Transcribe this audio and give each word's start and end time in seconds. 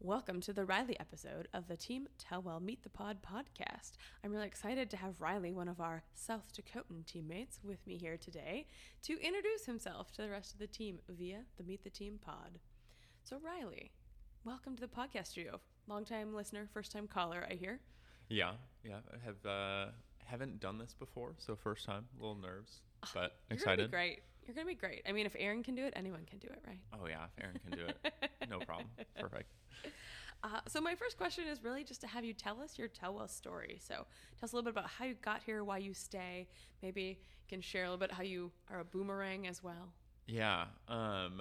Welcome 0.00 0.40
to 0.42 0.52
the 0.52 0.64
Riley 0.66 0.98
episode 1.00 1.48
of 1.54 1.66
the 1.66 1.76
Team 1.76 2.08
Tell 2.18 2.42
Well 2.42 2.60
Meet 2.60 2.82
the 2.82 2.90
Pod 2.90 3.18
podcast. 3.22 3.92
I'm 4.22 4.32
really 4.32 4.46
excited 4.46 4.90
to 4.90 4.96
have 4.98 5.20
Riley, 5.20 5.52
one 5.52 5.68
of 5.68 5.80
our 5.80 6.02
South 6.14 6.52
Dakotan 6.52 7.06
teammates, 7.06 7.58
with 7.64 7.86
me 7.86 7.96
here 7.96 8.18
today 8.18 8.66
to 9.04 9.12
introduce 9.14 9.64
himself 9.64 10.12
to 10.12 10.22
the 10.22 10.28
rest 10.28 10.52
of 10.52 10.58
the 10.58 10.66
team 10.66 10.98
via 11.08 11.40
the 11.56 11.64
Meet 11.64 11.84
the 11.84 11.90
Team 11.90 12.18
pod. 12.20 12.58
So, 13.22 13.38
Riley, 13.42 13.92
welcome 14.44 14.76
to 14.76 14.80
the 14.82 14.88
podcast 14.88 15.28
studio. 15.28 15.58
Longtime 15.86 16.34
listener, 16.34 16.68
first 16.74 16.92
time 16.92 17.06
caller, 17.06 17.46
I 17.50 17.54
hear. 17.54 17.80
Yeah, 18.28 18.52
yeah. 18.84 18.98
I 19.12 19.24
have 19.24 19.46
uh, 19.46 19.90
haven't 20.26 20.60
done 20.60 20.76
this 20.76 20.94
before, 20.98 21.34
so 21.38 21.56
first 21.56 21.86
time. 21.86 22.04
A 22.18 22.20
little 22.22 22.36
nerves, 22.36 22.80
but 23.14 23.36
You're 23.48 23.56
excited. 23.56 23.90
Great. 23.90 24.20
You're 24.46 24.54
gonna 24.54 24.66
be 24.66 24.74
great. 24.74 25.02
I 25.08 25.12
mean, 25.12 25.26
if 25.26 25.34
Aaron 25.38 25.62
can 25.62 25.74
do 25.74 25.84
it, 25.84 25.92
anyone 25.96 26.24
can 26.28 26.38
do 26.38 26.48
it, 26.48 26.60
right? 26.66 26.80
Oh 26.92 27.06
yeah, 27.06 27.24
if 27.24 27.42
Aaron 27.42 27.58
can 27.66 27.78
do 27.78 27.86
it, 27.86 28.50
no 28.50 28.58
problem. 28.60 28.88
Perfect. 29.18 29.50
Uh, 30.42 30.60
so 30.68 30.80
my 30.80 30.94
first 30.94 31.16
question 31.16 31.44
is 31.46 31.64
really 31.64 31.84
just 31.84 32.02
to 32.02 32.06
have 32.06 32.22
you 32.22 32.34
tell 32.34 32.60
us 32.60 32.78
your 32.78 32.88
tell 32.88 33.14
well 33.14 33.28
story. 33.28 33.78
So 33.80 33.94
tell 33.94 34.06
us 34.42 34.52
a 34.52 34.56
little 34.56 34.70
bit 34.70 34.78
about 34.78 34.90
how 34.90 35.06
you 35.06 35.14
got 35.22 35.42
here, 35.42 35.64
why 35.64 35.78
you 35.78 35.94
stay. 35.94 36.46
Maybe 36.82 37.02
you 37.02 37.48
can 37.48 37.62
share 37.62 37.84
a 37.84 37.86
little 37.86 37.98
bit 37.98 38.12
how 38.12 38.22
you 38.22 38.52
are 38.70 38.80
a 38.80 38.84
boomerang 38.84 39.46
as 39.46 39.62
well. 39.62 39.94
Yeah. 40.26 40.66
Um. 40.88 41.40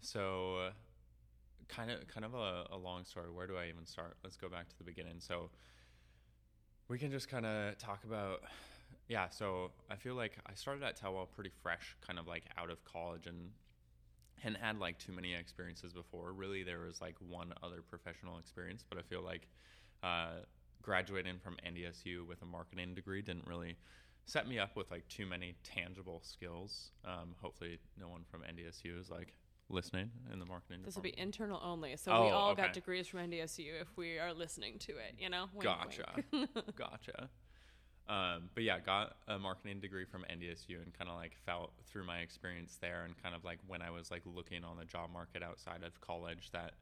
So, 0.00 0.70
kind 1.68 1.90
of, 1.90 2.06
kind 2.06 2.24
of 2.24 2.34
a, 2.34 2.66
a 2.70 2.76
long 2.76 3.04
story. 3.04 3.30
Where 3.30 3.46
do 3.46 3.56
I 3.56 3.68
even 3.68 3.84
start? 3.84 4.16
Let's 4.22 4.36
go 4.36 4.48
back 4.48 4.68
to 4.68 4.78
the 4.78 4.84
beginning. 4.84 5.16
So, 5.18 5.50
we 6.88 6.98
can 6.98 7.10
just 7.10 7.28
kind 7.28 7.44
of 7.44 7.76
talk 7.78 8.04
about. 8.04 8.42
Yeah. 9.08 9.28
So 9.28 9.70
I 9.90 9.96
feel 9.96 10.14
like 10.14 10.32
I 10.46 10.54
started 10.54 10.82
at 10.84 11.00
Telwell 11.00 11.26
pretty 11.34 11.50
fresh, 11.62 11.96
kind 12.06 12.18
of 12.18 12.26
like 12.26 12.44
out 12.56 12.70
of 12.70 12.84
college 12.84 13.26
and 13.26 13.50
hadn't 14.38 14.60
had 14.60 14.78
like 14.78 14.98
too 14.98 15.12
many 15.12 15.34
experiences 15.34 15.92
before. 15.92 16.32
Really, 16.32 16.62
there 16.62 16.80
was 16.80 17.00
like 17.00 17.16
one 17.20 17.52
other 17.62 17.82
professional 17.82 18.38
experience, 18.38 18.84
but 18.88 18.98
I 18.98 19.02
feel 19.02 19.22
like 19.22 19.48
uh, 20.02 20.40
graduating 20.82 21.38
from 21.42 21.56
NDSU 21.66 22.26
with 22.26 22.42
a 22.42 22.46
marketing 22.46 22.94
degree 22.94 23.22
didn't 23.22 23.46
really 23.46 23.76
set 24.26 24.46
me 24.46 24.58
up 24.58 24.76
with 24.76 24.90
like 24.90 25.08
too 25.08 25.26
many 25.26 25.56
tangible 25.64 26.20
skills. 26.22 26.92
Um, 27.04 27.34
hopefully, 27.40 27.78
no 27.98 28.08
one 28.08 28.24
from 28.30 28.42
NDSU 28.42 29.00
is 29.00 29.10
like 29.10 29.32
listening 29.70 30.10
in 30.32 30.38
the 30.38 30.46
marketing. 30.46 30.80
This 30.84 30.94
will 30.94 31.02
be 31.02 31.18
internal 31.18 31.60
only, 31.64 31.96
so 31.96 32.12
we 32.12 32.16
Oh, 32.28 32.34
all 32.34 32.50
okay. 32.52 32.62
got 32.62 32.72
degrees 32.74 33.08
from 33.08 33.20
NDSU 33.20 33.80
if 33.80 33.88
we 33.96 34.18
are 34.18 34.32
listening 34.32 34.78
to 34.80 34.92
it. 34.92 35.14
You 35.18 35.30
know, 35.30 35.46
Wink, 35.54 35.64
Gotcha. 35.64 36.04
wink. 36.32 36.50
gotcha. 36.76 37.28
Um, 38.08 38.48
but 38.54 38.64
yeah, 38.64 38.78
got 38.78 39.16
a 39.26 39.38
marketing 39.38 39.80
degree 39.80 40.06
from 40.06 40.22
NDSU 40.22 40.82
and 40.82 40.96
kind 40.98 41.10
of 41.10 41.16
like 41.16 41.36
felt 41.44 41.72
through 41.90 42.06
my 42.06 42.18
experience 42.18 42.78
there 42.80 43.04
and 43.04 43.14
kind 43.22 43.34
of 43.34 43.44
like 43.44 43.58
when 43.66 43.82
I 43.82 43.90
was 43.90 44.10
like 44.10 44.22
looking 44.24 44.64
on 44.64 44.78
the 44.78 44.86
job 44.86 45.10
market 45.12 45.42
outside 45.42 45.82
of 45.84 46.00
college 46.00 46.50
that 46.52 46.72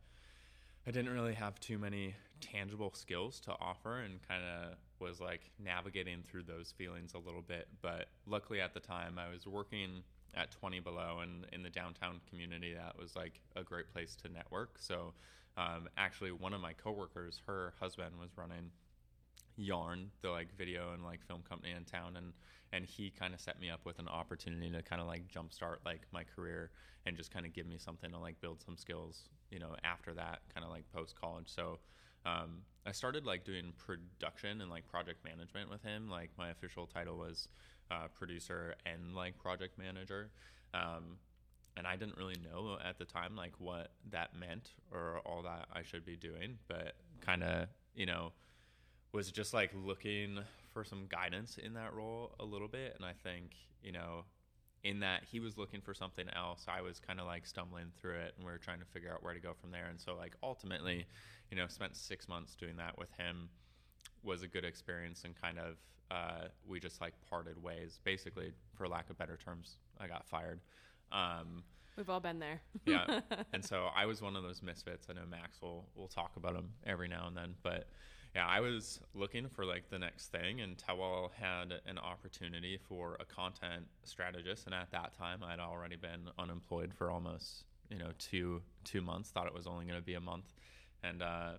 I 0.87 0.93
didn't 0.93 1.13
really 1.13 1.35
have 1.35 1.59
too 1.59 1.79
many 1.79 2.15
tangible 2.41 2.93
skills 2.95 3.41
to 3.41 3.53
offer 3.61 3.99
and 3.99 4.21
kind 4.29 4.43
of 4.45 4.77
was 5.01 5.21
like 5.21 5.51
navigating 5.59 6.23
through 6.31 6.45
those 6.45 6.73
feelings 6.79 7.15
a 7.15 7.19
little 7.19 7.43
bit. 7.43 7.67
But 7.83 8.07
luckily 8.27 8.61
at 8.61 8.73
the 8.73 8.81
time 8.81 9.19
I 9.19 9.29
was 9.29 9.49
working 9.49 10.05
at 10.37 10.53
20 10.53 10.79
below 10.79 11.19
and 11.23 11.45
in 11.53 11.65
the 11.65 11.71
downtown 11.71 12.21
community 12.31 12.73
that 12.75 12.97
was 12.97 13.17
like 13.17 13.41
a 13.57 13.65
great 13.65 13.93
place 13.93 14.15
to 14.23 14.29
network. 14.29 14.77
So 14.79 15.13
um, 15.57 15.89
actually 15.97 16.31
one 16.31 16.53
of 16.53 16.61
my 16.61 16.73
coworkers, 16.73 17.41
her 17.49 17.75
husband 17.81 18.13
was 18.21 18.31
running 18.37 18.71
yarn 19.57 20.11
the 20.23 20.31
like 20.31 20.49
video 20.57 20.93
and 20.93 21.03
like 21.05 21.25
film 21.27 21.43
company 21.49 21.73
in 21.73 21.85
town 21.85 22.17
and 22.17 22.33
and 22.73 22.85
he 22.85 23.11
kind 23.11 23.33
of 23.33 23.41
set 23.41 23.61
me 23.61 23.71
up 23.71 23.81
with 23.85 23.99
an 23.99 24.09
opportunity 24.09 24.71
to 24.71 24.83
kind 24.83 25.01
of 25.01 25.07
like 25.07 25.27
jumpstart 25.29 25.77
like 25.85 26.03
my 26.13 26.25
career 26.25 26.71
and 27.07 27.17
just 27.17 27.33
kind 27.33 27.47
of 27.47 27.53
give 27.53 27.67
me 27.67 27.79
something 27.79 28.11
to 28.11 28.19
like 28.19 28.41
build 28.41 28.61
some 28.61 28.77
skills 28.77 29.29
you 29.51 29.59
know 29.59 29.75
after 29.85 30.13
that 30.13 30.41
kind 30.53 30.65
of 30.65 30.71
like 30.71 30.85
post 30.93 31.19
college 31.19 31.47
so 31.47 31.79
um, 32.27 32.63
i 32.87 32.93
started 32.93 33.25
like 33.25 33.45
doing 33.45 33.73
production 33.77 34.61
and 34.61 34.71
like 34.71 34.87
project 34.87 35.25
management 35.25 35.69
with 35.69 35.83
him. 35.83 36.09
Like 36.09 36.31
my 36.39 36.51
official 36.51 36.87
title 36.87 37.19
was 37.19 37.49
uh, 37.91 38.09
producer 38.15 38.75
and 38.87 39.15
like 39.15 39.39
project 39.39 39.79
manager. 39.79 40.31
Um, 40.73 41.19
and 41.77 41.87
I 41.87 41.97
didn't 41.97 42.17
really 42.17 42.37
know 42.43 42.79
at 42.83 42.99
the 42.99 43.05
time 43.05 43.37
like 43.37 43.53
what 43.59 43.91
that 44.11 44.39
meant 44.39 44.71
or 44.93 45.21
all 45.27 45.43
that 45.43 45.67
I 45.73 45.83
should 45.83 46.05
be 46.07 46.17
doing, 46.17 46.59
but 46.69 46.95
kind 47.21 47.43
of 47.43 47.69
you 47.95 48.07
know 48.07 48.33
was 49.17 49.31
just 49.33 49.53
like 49.55 49.71
looking 49.75 50.39
for 50.73 50.85
some 50.85 51.07
guidance 51.09 51.59
in 51.59 51.75
that 51.75 51.95
role 51.95 52.35
a 52.39 52.45
little 52.45 52.69
bit, 52.69 52.95
and 52.97 53.05
I 53.05 53.13
think 53.25 53.53
you 53.83 53.93
know 53.93 54.25
in 54.85 55.01
that 55.01 55.25
he 55.25 55.41
was 55.41 55.57
looking 55.59 55.81
for 55.81 55.95
something 55.95 56.29
else, 56.37 56.67
I 56.69 56.81
was 56.81 57.01
kind 57.01 57.19
of 57.19 57.27
like 57.27 57.47
stumbling 57.47 57.87
through 58.01 58.19
it, 58.19 58.35
and 58.37 58.47
we 58.47 58.53
were 58.53 58.59
trying 58.59 58.79
to 58.79 58.85
figure 58.85 59.13
out 59.13 59.23
where 59.25 59.35
to 59.35 59.41
go 59.41 59.53
from 59.61 59.71
there, 59.73 59.87
and 59.87 60.01
so 60.01 60.15
like 60.15 60.35
ultimately, 60.43 61.07
you 61.51 61.57
know, 61.57 61.67
spent 61.67 61.97
six 61.97 62.29
months 62.29 62.55
doing 62.55 62.77
that 62.77 62.97
with 62.99 63.11
him 63.19 63.49
was 64.23 64.43
a 64.43 64.49
good 64.49 64.65
experience 64.65 65.23
and 65.25 65.41
kind 65.41 65.59
of 65.59 65.77
uh, 66.11 66.49
we 66.67 66.79
just 66.81 67.01
like 67.01 67.15
parted 67.29 67.63
ways 67.63 68.01
basically 68.05 68.53
for 68.77 68.89
lack 68.89 69.09
of 69.11 69.19
better 69.19 69.37
terms 69.37 69.77
i 70.01 70.07
got 70.07 70.27
fired 70.27 70.61
um, 71.13 71.63
We've 71.97 72.11
all 72.11 72.21
been 72.21 72.39
there. 72.39 72.61
yeah 72.87 73.21
and 73.53 73.65
so 73.65 73.89
i 73.97 74.05
was 74.07 74.21
one 74.21 74.37
of 74.37 74.43
those 74.43 74.63
misfits 74.63 75.07
i 75.11 75.13
know 75.13 75.27
max 75.29 75.63
will 75.63 75.87
will 75.95 76.09
talk 76.09 76.33
about 76.37 76.55
him 76.55 76.71
every 76.87 77.09
now 77.09 77.27
and 77.27 77.37
then 77.37 77.55
but 77.63 77.89
yeah 78.37 78.47
i 78.47 78.61
was 78.61 79.01
looking 79.15 79.49
for 79.49 79.65
like 79.65 79.89
the 79.89 79.99
next 79.99 80.31
thing 80.31 80.61
and 80.61 80.77
towel 80.77 81.33
had 81.41 81.73
an 81.87 81.99
opportunity 81.99 82.79
for 82.89 83.17
a 83.19 83.25
content 83.25 83.85
strategist 84.05 84.67
and 84.67 84.75
at 84.75 84.91
that 84.93 85.17
time 85.17 85.43
i'd 85.45 85.59
already 85.59 85.97
been 85.97 86.29
unemployed 86.39 86.93
for 86.93 87.11
almost 87.11 87.65
you 87.91 87.99
know 87.99 88.11
two 88.19 88.61
two 88.85 89.01
months 89.01 89.31
thought 89.31 89.47
it 89.47 89.55
was 89.55 89.67
only 89.67 89.87
going 89.87 89.99
to 89.99 90.05
be 90.05 90.15
a 90.15 90.21
month 90.21 90.53
and 91.03 91.23
uh 91.23 91.53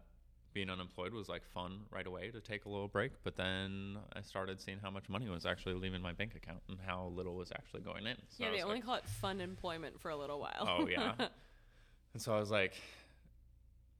being 0.54 0.70
unemployed 0.70 1.14
was 1.14 1.28
like 1.30 1.44
fun 1.54 1.82
right 1.92 2.08
away 2.08 2.30
to 2.30 2.40
take 2.40 2.66
a 2.66 2.70
little 2.70 2.88
break 2.88 3.12
but 3.24 3.36
then 3.36 3.98
i 4.14 4.22
started 4.22 4.60
seeing 4.62 4.78
how 4.80 4.90
much 4.90 5.10
money 5.10 5.28
was 5.30 5.46
actually 5.46 5.74
leaving 5.74 6.02
my 6.02 6.14
bank 6.14 6.36
account 6.36 6.60
and 6.70 6.78
how 6.86 7.12
little 7.16 7.36
was 7.36 7.52
actually 7.52 7.82
going 7.82 8.06
in 8.06 8.16
so 8.30 8.44
yeah, 8.44 8.52
they 8.52 8.62
only 8.62 8.76
like, 8.76 8.86
call 8.86 8.96
it 8.96 9.06
fun 9.06 9.42
employment 9.42 10.00
for 10.00 10.10
a 10.10 10.16
little 10.16 10.40
while. 10.40 10.68
Oh 10.68 10.88
yeah. 10.88 11.14
and 12.14 12.22
so 12.22 12.34
I 12.34 12.40
was 12.40 12.50
like, 12.50 12.74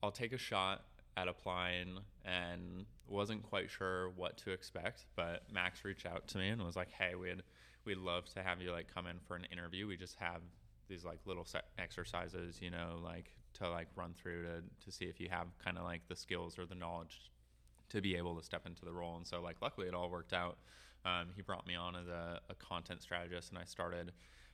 I'll 0.02 0.12
take 0.12 0.34
a 0.34 0.38
shot 0.38 0.84
at 1.18 1.28
applying 1.28 1.98
and 2.24 2.86
wasn't 3.08 3.42
quite 3.42 3.70
sure 3.70 4.12
what 4.12 4.38
to 4.38 4.52
expect, 4.52 5.06
but 5.16 5.42
Max 5.52 5.84
reached 5.84 6.06
out 6.06 6.28
to 6.28 6.38
me 6.38 6.50
and 6.50 6.62
was 6.62 6.76
like, 6.76 6.92
Hey, 6.92 7.16
we'd 7.16 7.42
we'd 7.86 7.98
love 7.98 8.30
to 8.34 8.44
have 8.44 8.62
you 8.62 8.72
like 8.72 8.94
come 8.94 9.08
in 9.08 9.18
for 9.28 9.36
an 9.36 9.46
interview. 9.52 9.88
We 9.88 9.98
just 9.98 10.16
have 10.20 10.42
these 10.88 11.04
like 11.04 11.20
little 11.26 11.48
exercises, 11.80 12.62
you 12.62 12.70
know, 12.70 13.00
like 13.04 13.32
to 13.56 13.70
like 13.70 13.88
run 13.96 14.14
through 14.14 14.44
to 14.44 14.86
to 14.86 14.92
see 14.92 15.06
if 15.06 15.20
you 15.20 15.28
have 15.30 15.48
kind 15.64 15.78
of 15.78 15.84
like 15.84 16.02
the 16.08 16.16
skills 16.16 16.60
or 16.60 16.66
the 16.66 16.76
knowledge 16.76 17.32
to 17.90 18.02
be 18.02 18.16
able 18.16 18.36
to 18.36 18.44
step 18.44 18.68
into 18.68 18.86
the 18.86 18.94
role. 18.94 19.18
And 19.18 19.26
so 19.26 19.42
like 19.42 19.58
luckily 19.62 19.88
it 19.88 19.96
all 19.96 20.12
worked 20.12 20.34
out. 20.34 20.58
Um, 21.04 21.30
he 21.36 21.42
brought 21.42 21.66
me 21.66 21.76
on 21.76 21.96
as 21.96 22.08
a, 22.08 22.42
a 22.50 22.56
content 22.56 23.02
strategist 23.02 23.50
and 23.50 23.58
I 23.58 23.64
started 23.64 24.12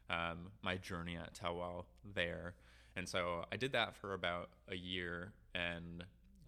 um, 0.09 0.52
my 0.62 0.78
journey 0.78 1.18
at 1.18 1.34
Telwell 1.34 1.85
there. 2.13 2.53
And 2.96 3.09
so 3.09 3.44
I 3.52 3.57
did 3.57 3.72
that 3.72 3.96
for 3.96 4.13
about 4.13 4.50
a 4.69 4.75
year 4.75 5.34
and 5.56 6.03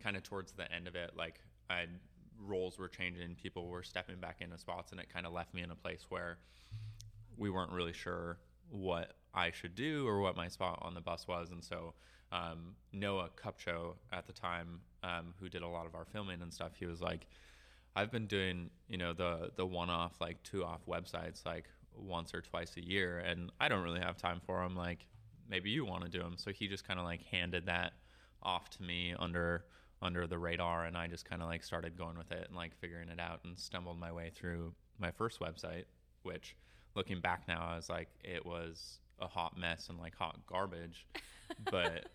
kind 0.05 0.15
of 0.15 0.23
towards 0.23 0.51
the 0.51 0.71
end 0.71 0.87
of 0.87 0.95
it, 0.95 1.11
like 1.17 1.39
I 1.69 1.85
roles 2.39 2.77
were 2.77 2.87
changing, 2.87 3.35
people 3.41 3.67
were 3.67 3.81
stepping 3.81 4.17
back 4.19 4.37
into 4.39 4.57
spots 4.57 4.91
and 4.91 5.01
it 5.01 5.07
kind 5.11 5.25
of 5.25 5.33
left 5.33 5.53
me 5.53 5.63
in 5.63 5.71
a 5.71 5.75
place 5.75 6.05
where 6.09 6.37
we 7.37 7.49
weren't 7.49 7.71
really 7.71 7.93
sure 7.93 8.37
what 8.69 9.13
I 9.33 9.51
should 9.51 9.73
do 9.73 10.07
or 10.07 10.21
what 10.21 10.35
my 10.35 10.47
spot 10.47 10.77
on 10.83 10.93
the 10.93 11.01
bus 11.01 11.27
was. 11.27 11.49
And 11.51 11.63
so 11.63 11.95
um, 12.31 12.75
Noah 12.93 13.29
Cupcho 13.35 13.95
at 14.13 14.27
the 14.27 14.33
time, 14.33 14.79
um, 15.03 15.33
who 15.39 15.49
did 15.49 15.63
a 15.63 15.67
lot 15.67 15.87
of 15.87 15.95
our 15.95 16.05
filming 16.05 16.41
and 16.41 16.53
stuff, 16.53 16.73
he 16.77 16.85
was 16.85 17.01
like, 17.01 17.25
I've 17.95 18.11
been 18.11 18.27
doing, 18.27 18.69
you 18.89 18.97
know, 18.97 19.13
the 19.13 19.51
the 19.55 19.65
one 19.65 19.89
off 19.89 20.19
like 20.19 20.43
two 20.43 20.65
off 20.65 20.81
websites 20.85 21.45
like 21.45 21.65
once 21.97 22.33
or 22.33 22.41
twice 22.41 22.75
a 22.75 22.85
year, 22.85 23.19
and 23.19 23.51
I 23.61 23.69
don't 23.69 23.83
really 23.83 24.01
have 24.01 24.17
time 24.17 24.41
for 24.45 24.61
them. 24.61 24.75
Like 24.75 25.07
maybe 25.49 25.69
you 25.69 25.85
want 25.85 26.03
to 26.03 26.09
do 26.09 26.19
them. 26.19 26.33
So 26.35 26.51
he 26.51 26.67
just 26.67 26.85
kind 26.85 26.99
of 26.99 27.05
like 27.05 27.23
handed 27.23 27.67
that 27.67 27.93
off 28.43 28.69
to 28.71 28.83
me 28.83 29.15
under 29.17 29.63
under 30.01 30.27
the 30.27 30.37
radar, 30.37 30.85
and 30.85 30.97
I 30.97 31.07
just 31.07 31.25
kind 31.25 31.41
of 31.41 31.47
like 31.47 31.63
started 31.63 31.97
going 31.97 32.17
with 32.17 32.31
it 32.31 32.45
and 32.47 32.55
like 32.55 32.75
figuring 32.79 33.09
it 33.09 33.19
out, 33.19 33.41
and 33.43 33.57
stumbled 33.59 33.99
my 33.99 34.11
way 34.11 34.31
through 34.35 34.73
my 34.99 35.11
first 35.11 35.39
website, 35.39 35.85
which 36.23 36.55
looking 36.95 37.19
back 37.21 37.47
now, 37.47 37.67
I 37.71 37.75
was 37.75 37.89
like, 37.89 38.09
it 38.23 38.45
was 38.45 38.99
a 39.19 39.27
hot 39.27 39.57
mess 39.57 39.87
and 39.89 39.97
like 39.97 40.15
hot 40.15 40.39
garbage, 40.47 41.05
but 41.71 42.05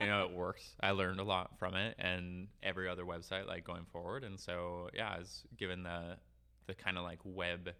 you 0.00 0.06
know 0.06 0.24
it 0.24 0.32
worked. 0.32 0.64
I 0.80 0.90
learned 0.92 1.20
a 1.20 1.24
lot 1.24 1.58
from 1.58 1.74
it, 1.74 1.94
and 1.98 2.48
every 2.62 2.88
other 2.88 3.04
website 3.04 3.46
like 3.46 3.64
going 3.64 3.84
forward. 3.92 4.24
And 4.24 4.38
so 4.38 4.90
yeah, 4.94 5.12
I 5.14 5.18
was 5.18 5.44
given 5.56 5.82
the 5.82 6.16
the 6.66 6.74
kind 6.74 6.98
of 6.98 7.04
like 7.04 7.20
web 7.24 7.70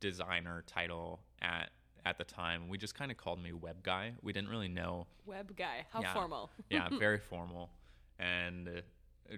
designer 0.00 0.62
title 0.66 1.20
at 1.40 1.70
at 2.04 2.18
the 2.18 2.24
time. 2.24 2.68
We 2.68 2.78
just 2.78 2.94
kind 2.94 3.10
of 3.10 3.16
called 3.16 3.42
me 3.42 3.52
web 3.52 3.82
guy. 3.82 4.12
We 4.22 4.32
didn't 4.32 4.48
really 4.50 4.68
know 4.68 5.06
Web 5.26 5.54
guy. 5.56 5.86
How 5.92 6.00
Yeah. 6.00 6.14
formal. 6.14 6.50
yeah, 6.70 6.88
very 6.98 7.18
formal. 7.18 7.70
And 8.20 8.68
uh, 8.68 9.36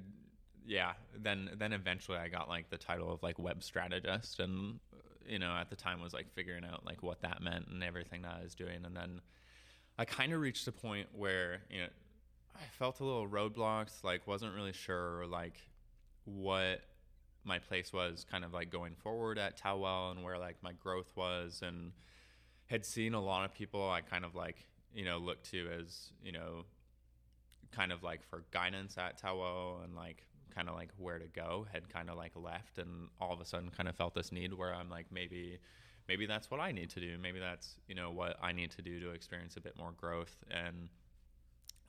yeah, 0.66 0.92
then 1.16 1.50
then 1.56 1.72
eventually 1.72 2.18
I 2.18 2.28
got 2.28 2.48
like 2.48 2.70
the 2.70 2.78
title 2.78 3.12
of 3.12 3.22
like 3.22 3.38
web 3.38 3.62
strategist, 3.62 4.40
and 4.40 4.80
you 5.26 5.38
know 5.38 5.54
at 5.54 5.70
the 5.70 5.76
time 5.76 6.00
was 6.00 6.12
like 6.12 6.30
figuring 6.34 6.64
out 6.64 6.84
like 6.84 7.02
what 7.02 7.22
that 7.22 7.42
meant 7.42 7.68
and 7.68 7.82
everything 7.84 8.22
that 8.22 8.36
I 8.40 8.42
was 8.42 8.54
doing, 8.54 8.84
and 8.84 8.96
then 8.96 9.20
I 9.98 10.04
kind 10.04 10.32
of 10.32 10.40
reached 10.40 10.66
a 10.66 10.72
point 10.72 11.08
where 11.14 11.60
you 11.70 11.80
know 11.80 11.88
I 12.56 12.64
felt 12.78 13.00
a 13.00 13.04
little 13.04 13.28
roadblocks, 13.28 14.02
like 14.02 14.26
wasn't 14.26 14.54
really 14.54 14.72
sure 14.72 15.26
like 15.26 15.58
what 16.24 16.80
my 17.44 17.58
place 17.58 17.92
was 17.92 18.24
kind 18.30 18.44
of 18.44 18.52
like 18.52 18.70
going 18.70 18.94
forward 18.94 19.38
at 19.38 19.56
Towel 19.56 20.12
and 20.12 20.22
where 20.22 20.38
like 20.38 20.56
my 20.62 20.72
growth 20.72 21.10
was. 21.16 21.62
And 21.66 21.92
had 22.66 22.84
seen 22.84 23.14
a 23.14 23.20
lot 23.20 23.44
of 23.44 23.54
people 23.54 23.90
I 23.90 24.00
kind 24.00 24.24
of 24.24 24.34
like, 24.34 24.56
you 24.94 25.04
know, 25.04 25.18
looked 25.18 25.50
to 25.50 25.68
as, 25.80 26.12
you 26.22 26.32
know, 26.32 26.64
kind 27.72 27.92
of 27.92 28.02
like 28.02 28.22
for 28.22 28.44
guidance 28.50 28.96
at 28.98 29.18
Towel 29.18 29.80
and 29.84 29.96
like 29.96 30.24
kind 30.54 30.68
of 30.68 30.74
like 30.74 30.90
where 30.98 31.18
to 31.18 31.26
go 31.28 31.66
had 31.72 31.88
kind 31.88 32.10
of 32.10 32.16
like 32.16 32.32
left 32.36 32.78
and 32.78 33.08
all 33.20 33.32
of 33.32 33.40
a 33.40 33.44
sudden 33.44 33.70
kind 33.70 33.88
of 33.88 33.96
felt 33.96 34.14
this 34.14 34.30
need 34.30 34.52
where 34.52 34.74
I'm 34.74 34.90
like 34.90 35.06
maybe 35.10 35.58
maybe 36.08 36.26
that's 36.26 36.50
what 36.50 36.60
I 36.60 36.72
need 36.72 36.90
to 36.90 37.00
do. 37.00 37.16
Maybe 37.20 37.38
that's, 37.38 37.76
you 37.88 37.94
know, 37.94 38.10
what 38.10 38.36
I 38.42 38.52
need 38.52 38.70
to 38.72 38.82
do 38.82 39.00
to 39.00 39.10
experience 39.10 39.56
a 39.56 39.60
bit 39.60 39.76
more 39.78 39.92
growth 39.92 40.34
and 40.50 40.88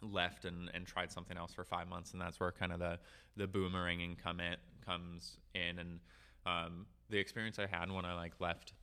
left 0.01 0.45
and, 0.45 0.69
and 0.73 0.85
tried 0.85 1.11
something 1.11 1.37
else 1.37 1.53
for 1.53 1.63
five 1.63 1.87
months 1.87 2.11
and 2.11 2.21
that's 2.21 2.39
where 2.39 2.51
kind 2.51 2.73
of 2.73 2.79
the 2.79 2.99
the 3.37 3.47
boomeranging 3.47 4.17
come 4.17 4.41
in 4.41 4.55
comes 4.85 5.37
in 5.55 5.79
and 5.79 5.99
um, 6.45 6.85
the 7.09 7.17
experience 7.17 7.57
I 7.57 7.67
had 7.67 7.89
when 7.89 8.03
I 8.03 8.13
like 8.13 8.33
left 8.39 8.73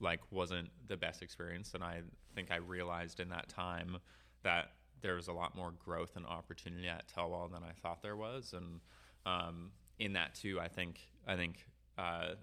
like 0.00 0.20
wasn't 0.32 0.68
the 0.88 0.96
best 0.96 1.22
experience 1.22 1.74
and 1.74 1.84
I 1.84 2.00
think 2.34 2.50
I 2.50 2.56
realized 2.56 3.20
in 3.20 3.28
that 3.28 3.48
time 3.48 3.98
that 4.42 4.70
there 5.06 5.14
was 5.14 5.28
a 5.28 5.32
lot 5.32 5.54
more 5.54 5.72
growth 5.84 6.16
and 6.16 6.26
opportunity 6.26 6.88
at 6.88 7.04
Telwell 7.08 7.50
than 7.50 7.62
I 7.62 7.72
thought 7.80 8.02
there 8.02 8.16
was 8.16 8.52
and 8.52 8.80
um, 9.24 9.70
in 9.98 10.12
that 10.14 10.34
too 10.34 10.58
I 10.60 10.68
think 10.68 11.08
I 11.26 11.36
think 11.36 11.66
uh, 11.96 12.34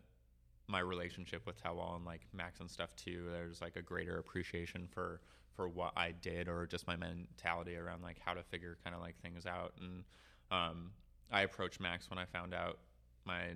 my 0.67 0.79
relationship 0.79 1.45
with 1.45 1.61
Telwell 1.61 1.95
and 1.95 2.05
like 2.05 2.21
Max 2.33 2.59
and 2.59 2.69
stuff 2.69 2.95
too 2.95 3.27
there's 3.31 3.61
like 3.61 3.75
a 3.75 3.81
greater 3.81 4.17
appreciation 4.17 4.87
for 4.89 5.21
for 5.55 5.67
what 5.67 5.93
I 5.95 6.11
did 6.11 6.47
or 6.47 6.65
just 6.65 6.87
my 6.87 6.95
mentality 6.95 7.75
around 7.75 8.01
like 8.01 8.17
how 8.23 8.33
to 8.33 8.43
figure 8.43 8.77
kind 8.83 8.95
of 8.95 9.01
like 9.01 9.15
things 9.21 9.45
out. 9.45 9.73
And 9.79 10.03
um, 10.51 10.91
I 11.31 11.41
approached 11.41 11.79
Max 11.79 12.09
when 12.09 12.19
I 12.19 12.25
found 12.25 12.53
out 12.53 12.79
my 13.25 13.53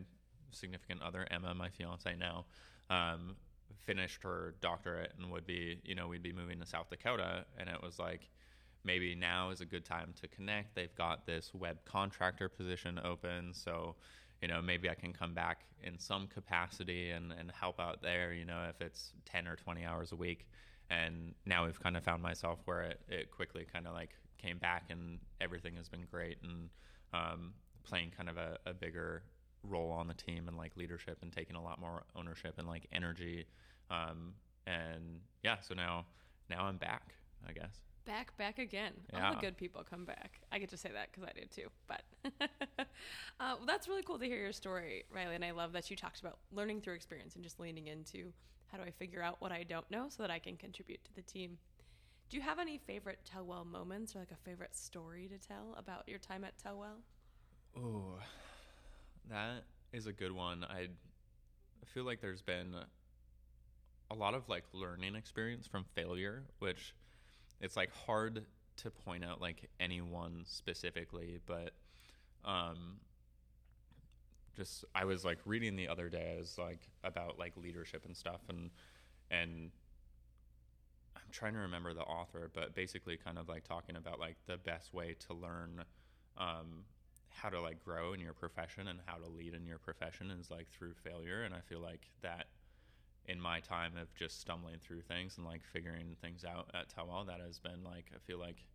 significant 0.51 1.01
other 1.01 1.27
Emma, 1.29 1.53
my 1.53 1.69
fiance 1.69 2.15
now, 2.15 2.45
um, 2.89 3.35
finished 3.85 4.23
her 4.23 4.55
doctorate 4.61 5.13
and 5.17 5.31
would 5.31 5.45
be, 5.45 5.79
you 5.83 5.95
know, 5.95 6.07
we'd 6.07 6.23
be 6.23 6.31
moving 6.31 6.59
to 6.59 6.65
South 6.65 6.89
Dakota, 6.89 7.45
and 7.57 7.69
it 7.69 7.81
was 7.81 7.99
like 7.99 8.29
maybe 8.83 9.15
now 9.15 9.49
is 9.49 9.61
a 9.61 9.65
good 9.65 9.85
time 9.85 10.13
to 10.21 10.27
connect. 10.27 10.75
They've 10.75 10.95
got 10.95 11.25
this 11.25 11.51
web 11.53 11.77
contractor 11.85 12.49
position 12.49 12.99
open, 13.03 13.53
so 13.53 13.95
you 14.41 14.47
know 14.47 14.61
maybe 14.61 14.89
I 14.89 14.93
can 14.95 15.13
come 15.13 15.33
back 15.33 15.61
in 15.83 15.97
some 15.97 16.27
capacity 16.27 17.11
and 17.11 17.31
and 17.31 17.51
help 17.51 17.79
out 17.79 18.01
there. 18.01 18.33
You 18.33 18.45
know, 18.45 18.65
if 18.69 18.81
it's 18.81 19.13
ten 19.25 19.47
or 19.47 19.55
twenty 19.55 19.85
hours 19.85 20.11
a 20.11 20.15
week 20.15 20.47
and 20.89 21.33
now 21.45 21.65
we've 21.65 21.79
kind 21.81 21.97
of 21.97 22.03
found 22.03 22.21
myself 22.21 22.59
where 22.65 22.81
it, 22.81 23.01
it 23.09 23.31
quickly 23.31 23.65
kind 23.71 23.87
of 23.87 23.93
like 23.93 24.11
came 24.37 24.57
back 24.57 24.85
and 24.89 25.19
everything 25.41 25.75
has 25.75 25.89
been 25.89 26.05
great 26.09 26.37
and 26.43 26.69
um, 27.13 27.53
playing 27.83 28.11
kind 28.15 28.29
of 28.29 28.37
a, 28.37 28.57
a, 28.65 28.73
bigger 28.73 29.23
role 29.63 29.91
on 29.91 30.07
the 30.07 30.13
team 30.13 30.47
and 30.47 30.57
like 30.57 30.75
leadership 30.77 31.17
and 31.21 31.31
taking 31.31 31.55
a 31.55 31.61
lot 31.61 31.79
more 31.79 32.03
ownership 32.15 32.53
and 32.57 32.67
like 32.67 32.85
energy 32.91 33.45
um, 33.89 34.33
and 34.65 35.19
yeah 35.43 35.57
so 35.59 35.73
now 35.73 36.05
now 36.49 36.63
i'm 36.65 36.77
back 36.77 37.13
i 37.47 37.51
guess 37.51 37.86
back 38.07 38.35
back 38.37 38.57
again 38.57 38.93
yeah. 39.13 39.27
all 39.27 39.35
the 39.35 39.41
good 39.41 39.57
people 39.57 39.83
come 39.87 40.05
back 40.05 40.39
i 40.51 40.57
get 40.57 40.69
to 40.69 40.77
say 40.77 40.89
that 40.91 41.09
because 41.11 41.29
i 41.29 41.39
did 41.39 41.51
too 41.51 41.67
but 41.87 42.01
uh, 42.41 42.47
well, 43.39 43.59
that's 43.67 43.87
really 43.87 44.01
cool 44.01 44.17
to 44.17 44.25
hear 44.25 44.37
your 44.37 44.53
story 44.53 45.03
riley 45.13 45.35
and 45.35 45.45
i 45.45 45.51
love 45.51 45.73
that 45.73 45.91
you 45.91 45.95
talked 45.95 46.21
about 46.21 46.39
learning 46.51 46.81
through 46.81 46.95
experience 46.95 47.35
and 47.35 47.43
just 47.43 47.59
leaning 47.59 47.87
into 47.87 48.31
how 48.67 48.77
do 48.77 48.83
I 48.83 48.91
figure 48.91 49.21
out 49.21 49.37
what 49.39 49.51
I 49.51 49.63
don't 49.63 49.89
know 49.89 50.07
so 50.09 50.23
that 50.23 50.31
I 50.31 50.39
can 50.39 50.57
contribute 50.57 51.03
to 51.05 51.13
the 51.13 51.21
team? 51.21 51.57
Do 52.29 52.37
you 52.37 52.43
have 52.43 52.59
any 52.59 52.77
favorite 52.77 53.19
Tellwell 53.25 53.65
moments 53.65 54.15
or 54.15 54.19
like 54.19 54.31
a 54.31 54.49
favorite 54.49 54.75
story 54.75 55.29
to 55.29 55.47
tell 55.47 55.73
about 55.77 56.07
your 56.07 56.19
time 56.19 56.43
at 56.43 56.53
Tellwell? 56.57 57.01
Oh, 57.77 58.19
that 59.29 59.63
is 59.93 60.07
a 60.07 60.13
good 60.13 60.33
one. 60.33 60.65
I 60.65 60.87
feel 61.85 62.03
like 62.03 62.19
there's 62.19 62.41
been 62.41 62.75
a 64.11 64.15
lot 64.15 64.33
of 64.33 64.49
like 64.49 64.63
learning 64.73 65.15
experience 65.15 65.67
from 65.67 65.85
failure, 65.95 66.43
which 66.59 66.93
it's 67.61 67.75
like 67.75 67.91
hard 68.05 68.45
to 68.77 68.91
point 68.91 69.23
out 69.23 69.41
like 69.41 69.69
anyone 69.79 70.43
specifically, 70.45 71.39
but 71.45 71.71
um, 72.45 72.99
just 74.55 74.85
I 74.95 75.05
was 75.05 75.23
like 75.25 75.39
reading 75.45 75.75
the 75.75 75.87
other 75.87 76.09
day 76.09 76.37
as 76.39 76.57
like 76.57 76.79
about 77.03 77.39
like 77.39 77.53
leadership 77.57 78.05
and 78.05 78.15
stuff 78.15 78.41
and 78.49 78.69
and 79.29 79.71
I'm 81.15 81.31
trying 81.31 81.53
to 81.53 81.59
remember 81.59 81.93
the 81.93 82.03
author, 82.03 82.49
but 82.53 82.73
basically 82.73 83.17
kind 83.17 83.37
of 83.37 83.49
like 83.49 83.67
talking 83.67 83.97
about 83.97 84.19
like 84.19 84.37
the 84.45 84.57
best 84.57 84.93
way 84.93 85.15
to 85.27 85.33
learn 85.33 85.83
um, 86.37 86.85
how 87.29 87.49
to 87.49 87.59
like 87.59 87.83
grow 87.83 88.13
in 88.13 88.19
your 88.19 88.33
profession 88.33 88.87
and 88.87 88.99
how 89.05 89.17
to 89.17 89.27
lead 89.27 89.53
in 89.53 89.65
your 89.65 89.77
profession 89.77 90.31
is 90.31 90.49
like 90.49 90.67
through 90.69 90.93
failure. 90.93 91.43
And 91.43 91.53
I 91.53 91.59
feel 91.59 91.79
like 91.79 92.07
that 92.21 92.47
in 93.27 93.39
my 93.41 93.59
time 93.59 93.97
of 93.97 94.13
just 94.15 94.39
stumbling 94.39 94.77
through 94.81 95.01
things 95.01 95.37
and 95.37 95.45
like 95.45 95.61
figuring 95.73 96.15
things 96.21 96.45
out 96.45 96.69
at 96.73 96.89
Towel, 96.89 97.25
that 97.25 97.39
has 97.39 97.59
been 97.59 97.83
like 97.83 98.05
I 98.15 98.19
feel 98.25 98.39
like 98.39 98.65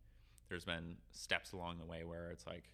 there's 0.49 0.65
been 0.65 0.97
steps 1.13 1.53
along 1.53 1.79
the 1.79 1.87
way 1.87 2.05
where 2.05 2.31
it's 2.31 2.47
like 2.47 2.65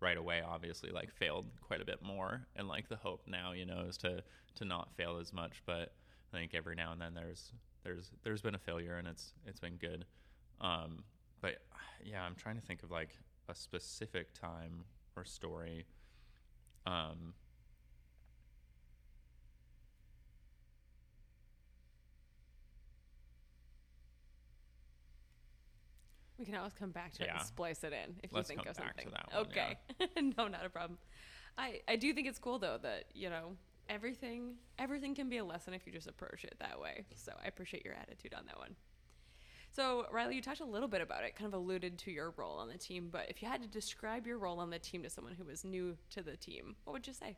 right 0.00 0.16
away 0.16 0.42
obviously 0.46 0.90
like 0.90 1.12
failed 1.12 1.46
quite 1.60 1.80
a 1.80 1.84
bit 1.84 2.02
more. 2.02 2.46
And 2.56 2.66
like 2.68 2.88
the 2.88 2.96
hope 2.96 3.22
now 3.26 3.52
you 3.52 3.66
know 3.66 3.84
is 3.88 3.96
to 3.98 4.22
to 4.56 4.64
not 4.64 4.94
fail 4.96 5.18
as 5.18 5.32
much. 5.32 5.62
But 5.66 5.92
i 6.32 6.38
think 6.38 6.54
every 6.54 6.74
now 6.74 6.92
and 6.92 7.00
then 7.00 7.14
there's 7.14 7.52
there's 7.84 8.10
there's 8.22 8.42
been 8.42 8.54
a 8.54 8.58
failure 8.58 8.96
and 8.96 9.06
it's 9.06 9.34
it's 9.46 9.60
been 9.60 9.76
good. 9.76 10.04
Um 10.60 11.04
but 11.40 11.56
yeah 12.04 12.22
i'm 12.22 12.34
trying 12.34 12.56
to 12.56 12.62
think 12.62 12.82
of 12.82 12.90
like 12.90 13.10
a 13.48 13.54
specific 13.54 14.32
time 14.32 14.84
or 15.16 15.24
story 15.24 15.84
um 16.86 17.34
We 26.42 26.46
can 26.46 26.56
always 26.56 26.72
come 26.72 26.90
back 26.90 27.12
to 27.14 27.22
it 27.22 27.30
and 27.32 27.40
splice 27.40 27.84
it 27.84 27.92
in 27.92 28.16
if 28.24 28.32
Let's 28.32 28.50
you 28.50 28.56
think 28.56 28.66
come 28.66 28.70
of 28.72 28.76
back 28.76 28.96
to 28.96 29.02
something. 29.04 29.14
that 29.14 29.32
one, 29.32 29.46
okay. 29.46 30.34
no, 30.36 30.48
not 30.48 30.66
a 30.66 30.68
problem. 30.68 30.98
I, 31.56 31.82
I 31.86 31.94
do 31.94 32.12
think 32.12 32.26
it's 32.26 32.40
cool 32.40 32.58
though 32.58 32.78
that, 32.82 33.04
you 33.14 33.30
know, 33.30 33.52
everything 33.88 34.54
everything 34.76 35.14
can 35.14 35.28
be 35.28 35.36
a 35.36 35.44
lesson 35.44 35.72
if 35.72 35.86
you 35.86 35.92
just 35.92 36.08
approach 36.08 36.42
it 36.42 36.56
that 36.58 36.80
way. 36.80 37.04
So 37.14 37.30
I 37.40 37.46
appreciate 37.46 37.84
your 37.84 37.94
attitude 37.94 38.34
on 38.34 38.44
that 38.46 38.58
one. 38.58 38.74
So 39.70 40.06
Riley, 40.10 40.34
you 40.34 40.42
talked 40.42 40.58
a 40.58 40.64
little 40.64 40.88
bit 40.88 41.00
about 41.00 41.22
it, 41.22 41.36
kind 41.36 41.46
of 41.46 41.54
alluded 41.54 41.96
to 42.00 42.10
your 42.10 42.34
role 42.36 42.58
on 42.58 42.66
the 42.66 42.76
team, 42.76 43.08
but 43.12 43.26
if 43.30 43.40
you 43.40 43.46
had 43.46 43.62
to 43.62 43.68
describe 43.68 44.26
your 44.26 44.38
role 44.38 44.58
on 44.58 44.70
the 44.70 44.80
team 44.80 45.04
to 45.04 45.10
someone 45.10 45.34
who 45.34 45.44
was 45.44 45.64
new 45.64 45.96
to 46.10 46.24
the 46.24 46.36
team, 46.36 46.74
what 46.82 46.92
would 46.92 47.06
you 47.06 47.12
say? 47.12 47.36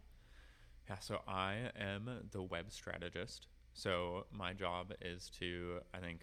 Yeah, 0.89 0.99
so 0.99 1.21
I 1.29 1.71
am 1.79 2.09
the 2.31 2.43
web 2.43 2.73
strategist. 2.73 3.49
So 3.75 4.25
my 4.33 4.55
job 4.55 4.95
is 5.03 5.31
to, 5.41 5.81
I 5.93 5.99
think, 5.99 6.21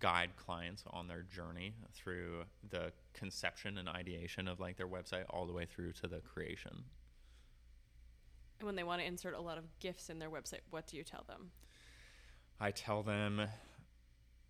guide 0.00 0.30
clients 0.36 0.84
on 0.90 1.08
their 1.08 1.22
journey 1.22 1.74
through 1.92 2.44
the 2.70 2.92
conception 3.14 3.78
and 3.78 3.88
ideation 3.88 4.48
of 4.48 4.60
like 4.60 4.76
their 4.76 4.86
website 4.86 5.24
all 5.30 5.46
the 5.46 5.52
way 5.52 5.66
through 5.66 5.92
to 5.92 6.06
the 6.06 6.20
creation. 6.20 6.84
And 8.58 8.66
when 8.66 8.76
they 8.76 8.82
want 8.82 9.00
to 9.00 9.06
insert 9.06 9.34
a 9.34 9.40
lot 9.40 9.58
of 9.58 9.64
GIFs 9.78 10.10
in 10.10 10.18
their 10.18 10.30
website, 10.30 10.60
what 10.70 10.86
do 10.86 10.96
you 10.96 11.04
tell 11.04 11.24
them? 11.28 11.50
I 12.60 12.72
tell 12.72 13.02
them 13.02 13.42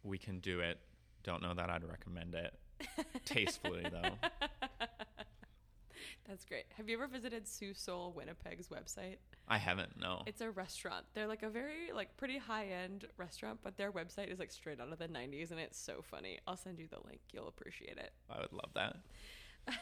we 0.02 0.18
can 0.18 0.40
do 0.40 0.60
it. 0.60 0.78
Don't 1.24 1.42
know 1.42 1.54
that 1.54 1.68
I'd 1.68 1.84
recommend 1.84 2.34
it. 2.34 2.54
Tastefully 3.24 3.86
though. 3.90 4.46
That's 6.28 6.44
great. 6.44 6.64
Have 6.76 6.90
you 6.90 6.96
ever 6.96 7.06
visited 7.06 7.48
Sous 7.48 7.78
Sol 7.78 8.12
Winnipeg's 8.14 8.68
website? 8.68 9.16
I 9.48 9.56
haven't. 9.56 9.98
No. 9.98 10.22
It's 10.26 10.42
a 10.42 10.50
restaurant. 10.50 11.06
They're 11.14 11.26
like 11.26 11.42
a 11.42 11.48
very 11.48 11.90
like 11.94 12.14
pretty 12.18 12.36
high 12.36 12.66
end 12.66 13.06
restaurant, 13.16 13.60
but 13.62 13.78
their 13.78 13.90
website 13.90 14.30
is 14.30 14.38
like 14.38 14.52
straight 14.52 14.78
out 14.78 14.92
of 14.92 14.98
the 14.98 15.08
'90s, 15.08 15.50
and 15.50 15.58
it's 15.58 15.78
so 15.78 16.02
funny. 16.02 16.38
I'll 16.46 16.58
send 16.58 16.78
you 16.78 16.86
the 16.86 16.98
link. 17.06 17.20
You'll 17.32 17.48
appreciate 17.48 17.96
it. 17.96 18.12
I 18.30 18.40
would 18.40 18.52
love 18.52 18.70
that. 18.74 18.96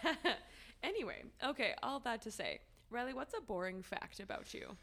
anyway, 0.85 1.25
okay. 1.45 1.75
All 1.83 1.99
that 2.01 2.23
to 2.23 2.31
say, 2.31 2.61
Riley, 2.91 3.13
what's 3.13 3.35
a 3.37 3.41
boring 3.41 3.83
fact 3.83 4.21
about 4.21 4.55
you? 4.55 4.77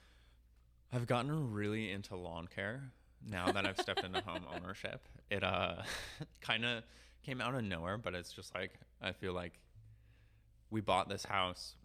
I've 0.92 1.08
gotten 1.08 1.54
really 1.54 1.92
into 1.92 2.18
lawn 2.18 2.48
care 2.54 2.92
now 3.26 3.52
that 3.54 3.66
I've 3.66 3.78
stepped 3.78 4.04
into 4.04 4.20
home 4.26 4.44
ownership. 4.54 5.08
It 5.30 5.46
uh 5.46 5.76
kind 6.42 6.66
of 6.66 6.84
came 7.26 7.40
out 7.40 7.56
of 7.56 7.64
nowhere, 7.64 7.98
but 7.98 8.16
it's 8.16 8.34
just 8.34 8.54
like 8.54 8.74
I 9.02 9.14
feel 9.14 9.32
like 9.32 9.54
we 10.74 10.82
bought 10.82 11.08
this 11.08 11.24
house, 11.24 11.76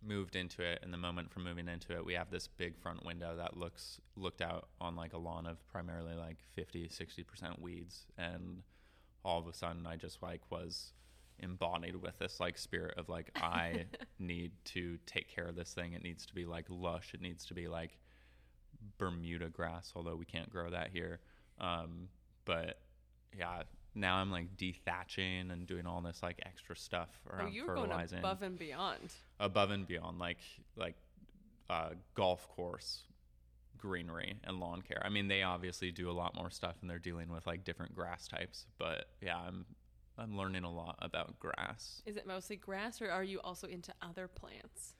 moved 0.00 0.36
into 0.36 0.62
it, 0.62 0.78
and 0.82 0.92
the 0.92 0.98
moment 0.98 1.32
from 1.32 1.42
moving 1.42 1.66
into 1.66 1.92
it, 1.96 2.06
we 2.06 2.14
have 2.14 2.30
this 2.30 2.46
big 2.46 2.78
front 2.78 3.04
window 3.04 3.34
that 3.36 3.56
looks 3.56 4.00
looked 4.16 4.40
out 4.40 4.68
on 4.80 4.94
like 4.94 5.12
a 5.14 5.18
lawn 5.18 5.46
of 5.46 5.56
primarily 5.66 6.14
like 6.14 6.36
50, 6.54 6.88
60% 6.88 7.60
weeds. 7.60 8.06
And 8.16 8.62
all 9.24 9.40
of 9.40 9.48
a 9.48 9.52
sudden 9.52 9.84
I 9.84 9.96
just 9.96 10.22
like 10.22 10.42
was 10.48 10.92
embodied 11.40 11.96
with 11.96 12.16
this 12.20 12.38
like 12.38 12.56
spirit 12.56 12.96
of 12.96 13.08
like 13.08 13.32
I 13.42 13.86
need 14.20 14.52
to 14.66 14.96
take 15.06 15.28
care 15.28 15.48
of 15.48 15.56
this 15.56 15.74
thing. 15.74 15.92
It 15.92 16.04
needs 16.04 16.24
to 16.26 16.34
be 16.34 16.44
like 16.44 16.66
lush. 16.68 17.10
It 17.14 17.20
needs 17.20 17.44
to 17.46 17.54
be 17.54 17.66
like 17.66 17.98
Bermuda 18.96 19.48
grass, 19.48 19.92
although 19.96 20.14
we 20.14 20.24
can't 20.24 20.50
grow 20.50 20.70
that 20.70 20.90
here. 20.92 21.18
Um, 21.60 22.08
but 22.44 22.78
yeah, 23.36 23.64
now 23.94 24.16
I'm 24.16 24.30
like 24.30 24.56
dethatching 24.56 25.52
and 25.52 25.66
doing 25.66 25.86
all 25.86 26.00
this 26.00 26.22
like 26.22 26.40
extra 26.44 26.76
stuff 26.76 27.08
Oh, 27.30 27.36
around 27.36 27.52
you're 27.54 27.66
going 27.66 27.82
fertilizing 27.82 28.18
above 28.18 28.42
and 28.42 28.58
beyond. 28.58 29.12
above 29.40 29.70
and 29.70 29.86
beyond 29.86 30.18
like 30.18 30.38
like 30.76 30.96
uh, 31.70 31.90
golf 32.14 32.48
course 32.48 33.02
greenery 33.78 34.38
and 34.44 34.60
lawn 34.60 34.80
care. 34.82 35.02
I 35.04 35.08
mean, 35.10 35.28
they 35.28 35.42
obviously 35.42 35.90
do 35.90 36.10
a 36.10 36.12
lot 36.12 36.34
more 36.34 36.50
stuff 36.50 36.76
and 36.80 36.88
they're 36.90 36.98
dealing 36.98 37.30
with 37.30 37.46
like 37.46 37.64
different 37.64 37.94
grass 37.94 38.26
types, 38.28 38.66
but 38.78 39.06
yeah, 39.20 39.36
I'm 39.36 39.66
I'm 40.16 40.36
learning 40.36 40.62
a 40.64 40.70
lot 40.72 40.96
about 41.02 41.38
grass. 41.40 42.00
Is 42.06 42.16
it 42.16 42.24
mostly 42.26 42.54
grass, 42.56 43.02
or 43.02 43.10
are 43.10 43.24
you 43.24 43.40
also 43.42 43.66
into 43.66 43.92
other 44.00 44.28
plants? 44.28 44.94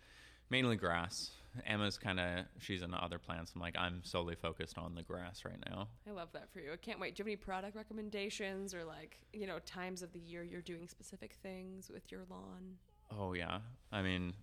Mainly 0.50 0.76
grass. 0.76 1.30
Emma's 1.66 1.96
kind 1.96 2.18
of 2.18 2.44
she's 2.58 2.82
into 2.82 2.96
other 2.96 3.18
plants. 3.18 3.52
I'm 3.54 3.60
like 3.60 3.76
I'm 3.78 4.02
solely 4.02 4.34
focused 4.34 4.76
on 4.76 4.94
the 4.94 5.02
grass 5.02 5.44
right 5.44 5.58
now. 5.70 5.88
I 6.08 6.12
love 6.12 6.28
that 6.32 6.50
for 6.52 6.60
you. 6.60 6.72
I 6.72 6.76
can't 6.76 6.98
wait. 6.98 7.14
Do 7.14 7.20
you 7.20 7.24
have 7.24 7.28
any 7.28 7.36
product 7.36 7.76
recommendations, 7.76 8.74
or 8.74 8.84
like 8.84 9.18
you 9.32 9.46
know 9.46 9.58
times 9.60 10.02
of 10.02 10.12
the 10.12 10.18
year 10.18 10.42
you're 10.42 10.62
doing 10.62 10.88
specific 10.88 11.34
things 11.42 11.90
with 11.92 12.10
your 12.10 12.22
lawn? 12.28 12.76
Oh 13.16 13.34
yeah. 13.34 13.58
I 13.92 14.02
mean, 14.02 14.34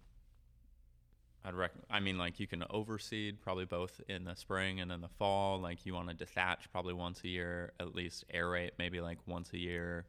I'd 1.44 1.54
rec. 1.54 1.72
I 1.90 2.00
mean, 2.00 2.18
like 2.18 2.40
you 2.40 2.48
can 2.48 2.64
overseed 2.70 3.42
probably 3.42 3.66
both 3.66 4.00
in 4.08 4.24
the 4.24 4.36
spring 4.36 4.80
and 4.80 4.92
in 4.92 5.02
the 5.02 5.10
fall. 5.10 5.60
Like 5.60 5.86
you 5.86 5.94
want 5.94 6.18
to 6.18 6.26
dethatch 6.26 6.72
probably 6.72 6.94
once 6.94 7.22
a 7.24 7.28
year, 7.28 7.74
at 7.80 7.94
least 7.96 8.26
aerate 8.34 8.72
maybe 8.78 9.02
like 9.02 9.18
once 9.28 9.52
a 9.54 9.58
year. 9.58 10.06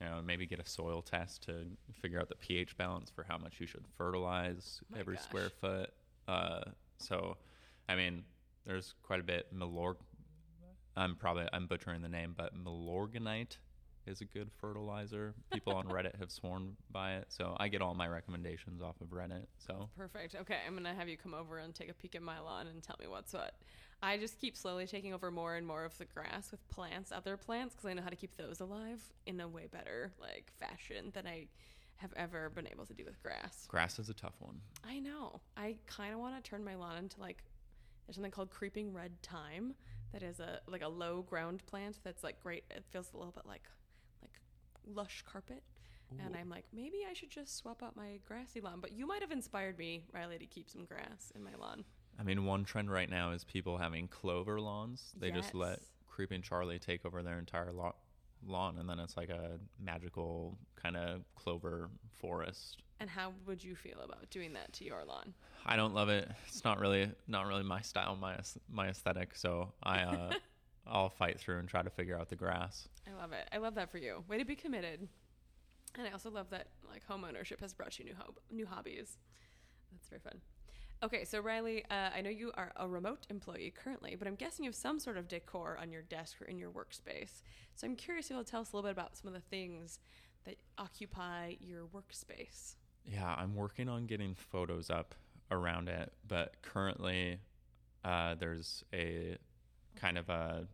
You 0.00 0.06
know, 0.06 0.20
maybe 0.24 0.46
get 0.46 0.58
a 0.58 0.68
soil 0.68 1.02
test 1.02 1.44
to 1.44 1.66
figure 2.02 2.20
out 2.20 2.28
the 2.28 2.34
pH 2.34 2.76
balance 2.76 3.10
for 3.10 3.24
how 3.26 3.38
much 3.38 3.60
you 3.60 3.66
should 3.66 3.84
fertilize 3.96 4.80
My 4.90 4.98
every 4.98 5.14
gosh. 5.16 5.24
square 5.24 5.50
foot. 5.60 5.90
Uh, 6.26 6.62
so, 6.98 7.36
I 7.88 7.94
mean, 7.94 8.24
there's 8.66 8.94
quite 9.02 9.20
a 9.20 9.22
bit. 9.22 9.54
Milorg. 9.54 9.96
I'm 10.96 11.16
probably 11.16 11.46
I'm 11.52 11.66
butchering 11.66 12.02
the 12.02 12.08
name, 12.08 12.34
but 12.36 12.54
Milorganite 12.56 13.56
is 14.06 14.20
a 14.20 14.24
good 14.24 14.50
fertilizer. 14.60 15.34
People 15.52 15.74
on 15.74 15.84
Reddit 15.88 16.18
have 16.18 16.30
sworn 16.30 16.76
by 16.90 17.14
it, 17.14 17.26
so 17.28 17.56
I 17.58 17.68
get 17.68 17.82
all 17.82 17.94
my 17.94 18.06
recommendations 18.06 18.82
off 18.82 19.00
of 19.00 19.08
Reddit. 19.08 19.46
So 19.58 19.88
Perfect. 19.96 20.34
Okay, 20.34 20.58
I'm 20.66 20.74
gonna 20.74 20.94
have 20.94 21.08
you 21.08 21.16
come 21.16 21.34
over 21.34 21.58
and 21.58 21.74
take 21.74 21.90
a 21.90 21.94
peek 21.94 22.14
at 22.14 22.22
my 22.22 22.38
lawn 22.40 22.66
and 22.68 22.82
tell 22.82 22.96
me 23.00 23.06
what's 23.08 23.32
what. 23.32 23.54
I 24.04 24.18
just 24.18 24.38
keep 24.38 24.54
slowly 24.54 24.86
taking 24.86 25.14
over 25.14 25.30
more 25.30 25.54
and 25.54 25.66
more 25.66 25.84
of 25.84 25.96
the 25.96 26.04
grass 26.04 26.50
with 26.50 26.68
plants, 26.68 27.10
other 27.10 27.38
plants, 27.38 27.74
because 27.74 27.88
I 27.88 27.94
know 27.94 28.02
how 28.02 28.10
to 28.10 28.16
keep 28.16 28.36
those 28.36 28.60
alive 28.60 29.02
in 29.24 29.40
a 29.40 29.48
way 29.48 29.66
better 29.66 30.12
like 30.20 30.52
fashion 30.60 31.10
than 31.14 31.26
I 31.26 31.46
have 31.96 32.12
ever 32.14 32.50
been 32.50 32.68
able 32.70 32.84
to 32.84 32.92
do 32.92 33.04
with 33.06 33.22
grass. 33.22 33.64
grass 33.66 33.98
is 33.98 34.10
a 34.10 34.14
tough 34.14 34.34
one. 34.40 34.60
I 34.86 34.98
know. 34.98 35.40
I 35.56 35.76
kind 35.86 36.12
of 36.12 36.20
want 36.20 36.36
to 36.36 36.48
turn 36.48 36.62
my 36.62 36.74
lawn 36.74 36.98
into 36.98 37.18
like 37.18 37.44
there's 38.06 38.16
something 38.16 38.30
called 38.30 38.50
creeping 38.50 38.92
red 38.92 39.12
thyme 39.22 39.74
that 40.12 40.22
is 40.22 40.38
a 40.38 40.60
like 40.66 40.82
a 40.82 40.88
low 40.88 41.22
ground 41.22 41.64
plant 41.64 41.98
that's 42.04 42.22
like 42.22 42.38
great. 42.42 42.64
It 42.70 42.84
feels 42.90 43.08
a 43.14 43.16
little 43.16 43.32
bit 43.32 43.46
like 43.46 43.64
like 44.20 44.38
lush 44.86 45.24
carpet. 45.26 45.62
And 46.24 46.36
I'm 46.36 46.48
like, 46.48 46.64
maybe 46.72 46.98
I 47.10 47.12
should 47.12 47.30
just 47.30 47.56
swap 47.56 47.82
out 47.82 47.96
my 47.96 48.20
grassy 48.24 48.60
lawn. 48.60 48.78
But 48.80 48.92
you 48.92 49.04
might 49.04 49.20
have 49.22 49.32
inspired 49.32 49.76
me, 49.78 50.04
Riley, 50.12 50.38
to 50.38 50.46
keep 50.46 50.70
some 50.70 50.84
grass 50.84 51.32
in 51.34 51.42
my 51.42 51.54
lawn. 51.58 51.84
I 52.18 52.22
mean, 52.22 52.44
one 52.44 52.64
trend 52.64 52.90
right 52.90 53.08
now 53.10 53.32
is 53.32 53.44
people 53.44 53.78
having 53.78 54.08
clover 54.08 54.60
lawns. 54.60 55.12
They 55.18 55.30
just 55.30 55.54
let 55.54 55.80
Creeping 56.08 56.42
Charlie 56.42 56.78
take 56.78 57.04
over 57.04 57.22
their 57.22 57.38
entire 57.38 57.72
lo- 57.72 57.96
lawn, 58.46 58.78
and 58.78 58.88
then 58.88 58.98
it's 59.00 59.16
like 59.16 59.30
a 59.30 59.58
magical 59.80 60.56
kind 60.76 60.96
of 60.96 61.22
clover 61.34 61.90
forest. 62.20 62.82
And 63.00 63.10
how 63.10 63.32
would 63.46 63.62
you 63.62 63.74
feel 63.74 64.00
about 64.00 64.30
doing 64.30 64.52
that 64.52 64.72
to 64.74 64.84
your 64.84 65.04
lawn? 65.04 65.34
I 65.66 65.76
don't 65.76 65.94
love 65.94 66.08
it. 66.08 66.30
It's 66.46 66.64
not 66.64 66.78
really 66.78 67.10
not 67.26 67.46
really 67.46 67.64
my 67.64 67.80
style, 67.80 68.16
my 68.16 68.36
my 68.70 68.88
aesthetic. 68.88 69.34
So 69.34 69.72
I 69.82 70.02
uh, 70.02 70.32
I'll 70.86 71.08
fight 71.10 71.40
through 71.40 71.58
and 71.58 71.68
try 71.68 71.82
to 71.82 71.90
figure 71.90 72.18
out 72.18 72.28
the 72.28 72.36
grass. 72.36 72.88
I 73.08 73.20
love 73.20 73.32
it. 73.32 73.48
I 73.52 73.58
love 73.58 73.74
that 73.74 73.90
for 73.90 73.98
you. 73.98 74.22
Way 74.28 74.38
to 74.38 74.44
be 74.44 74.54
committed. 74.54 75.08
And 75.96 76.06
I 76.06 76.10
also 76.10 76.30
love 76.30 76.50
that 76.50 76.68
like 76.88 77.04
home 77.06 77.24
ownership 77.24 77.60
has 77.60 77.72
brought 77.74 77.98
you 77.98 78.04
new 78.04 78.14
hob- 78.14 78.38
new 78.50 78.66
hobbies. 78.66 79.18
That's 79.92 80.08
very 80.08 80.20
fun. 80.20 80.40
Okay, 81.04 81.26
so 81.26 81.40
Riley, 81.40 81.84
uh, 81.90 82.08
I 82.16 82.22
know 82.22 82.30
you 82.30 82.50
are 82.54 82.72
a 82.76 82.88
remote 82.88 83.26
employee 83.28 83.74
currently, 83.76 84.16
but 84.18 84.26
I'm 84.26 84.36
guessing 84.36 84.64
you 84.64 84.70
have 84.70 84.74
some 84.74 84.98
sort 84.98 85.18
of 85.18 85.28
decor 85.28 85.76
on 85.78 85.92
your 85.92 86.00
desk 86.00 86.40
or 86.40 86.46
in 86.46 86.56
your 86.56 86.70
workspace. 86.70 87.42
So 87.74 87.86
I'm 87.86 87.94
curious 87.94 88.26
if 88.26 88.30
you'll 88.30 88.44
tell 88.44 88.62
us 88.62 88.72
a 88.72 88.76
little 88.76 88.88
bit 88.88 88.92
about 88.92 89.14
some 89.14 89.28
of 89.28 89.34
the 89.34 89.46
things 89.50 89.98
that 90.46 90.56
occupy 90.78 91.56
your 91.60 91.82
workspace. 91.94 92.76
Yeah, 93.04 93.34
I'm 93.34 93.54
working 93.54 93.86
on 93.86 94.06
getting 94.06 94.34
photos 94.34 94.88
up 94.88 95.14
around 95.50 95.90
it, 95.90 96.10
but 96.26 96.54
currently 96.62 97.36
uh, 98.02 98.36
there's 98.36 98.82
a 98.94 99.36
kind 99.96 100.16
of 100.16 100.30
a 100.30 100.66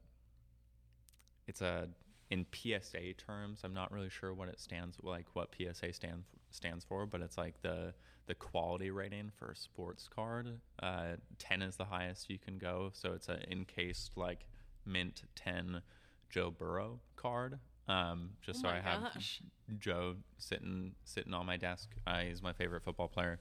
it's 1.48 1.60
a 1.60 1.88
in 2.30 2.46
PSA 2.52 3.14
terms. 3.18 3.60
I'm 3.64 3.74
not 3.74 3.90
really 3.92 4.08
sure 4.08 4.32
what 4.32 4.48
it 4.48 4.60
stands 4.60 4.96
like 5.02 5.26
what 5.34 5.50
PSA 5.56 5.92
stand 5.92 6.24
stands 6.50 6.84
for, 6.84 7.06
but 7.06 7.20
it's 7.20 7.36
like 7.36 7.60
the 7.62 7.92
the 8.26 8.34
quality 8.34 8.90
rating 8.90 9.30
for 9.36 9.50
a 9.50 9.56
sports 9.56 10.08
card. 10.08 10.60
Uh, 10.80 11.16
10 11.38 11.62
is 11.62 11.76
the 11.76 11.84
highest 11.86 12.30
you 12.30 12.38
can 12.38 12.58
go, 12.58 12.90
so 12.92 13.12
it's 13.12 13.28
an 13.28 13.42
encased 13.50 14.16
like 14.16 14.46
mint 14.86 15.22
10 15.34 15.82
Joe 16.30 16.50
Burrow 16.50 17.00
card. 17.16 17.58
Um, 17.88 18.30
just 18.40 18.60
Oh 18.60 18.62
so 18.62 18.68
I 18.68 18.78
have 18.80 19.12
gosh. 19.14 19.42
Joe 19.78 20.14
sitting 20.38 20.92
sitting 21.04 21.34
on 21.34 21.46
my 21.46 21.56
desk. 21.56 21.90
Uh, 22.06 22.20
he's 22.20 22.42
my 22.42 22.52
favorite 22.52 22.84
football 22.84 23.08
player. 23.08 23.40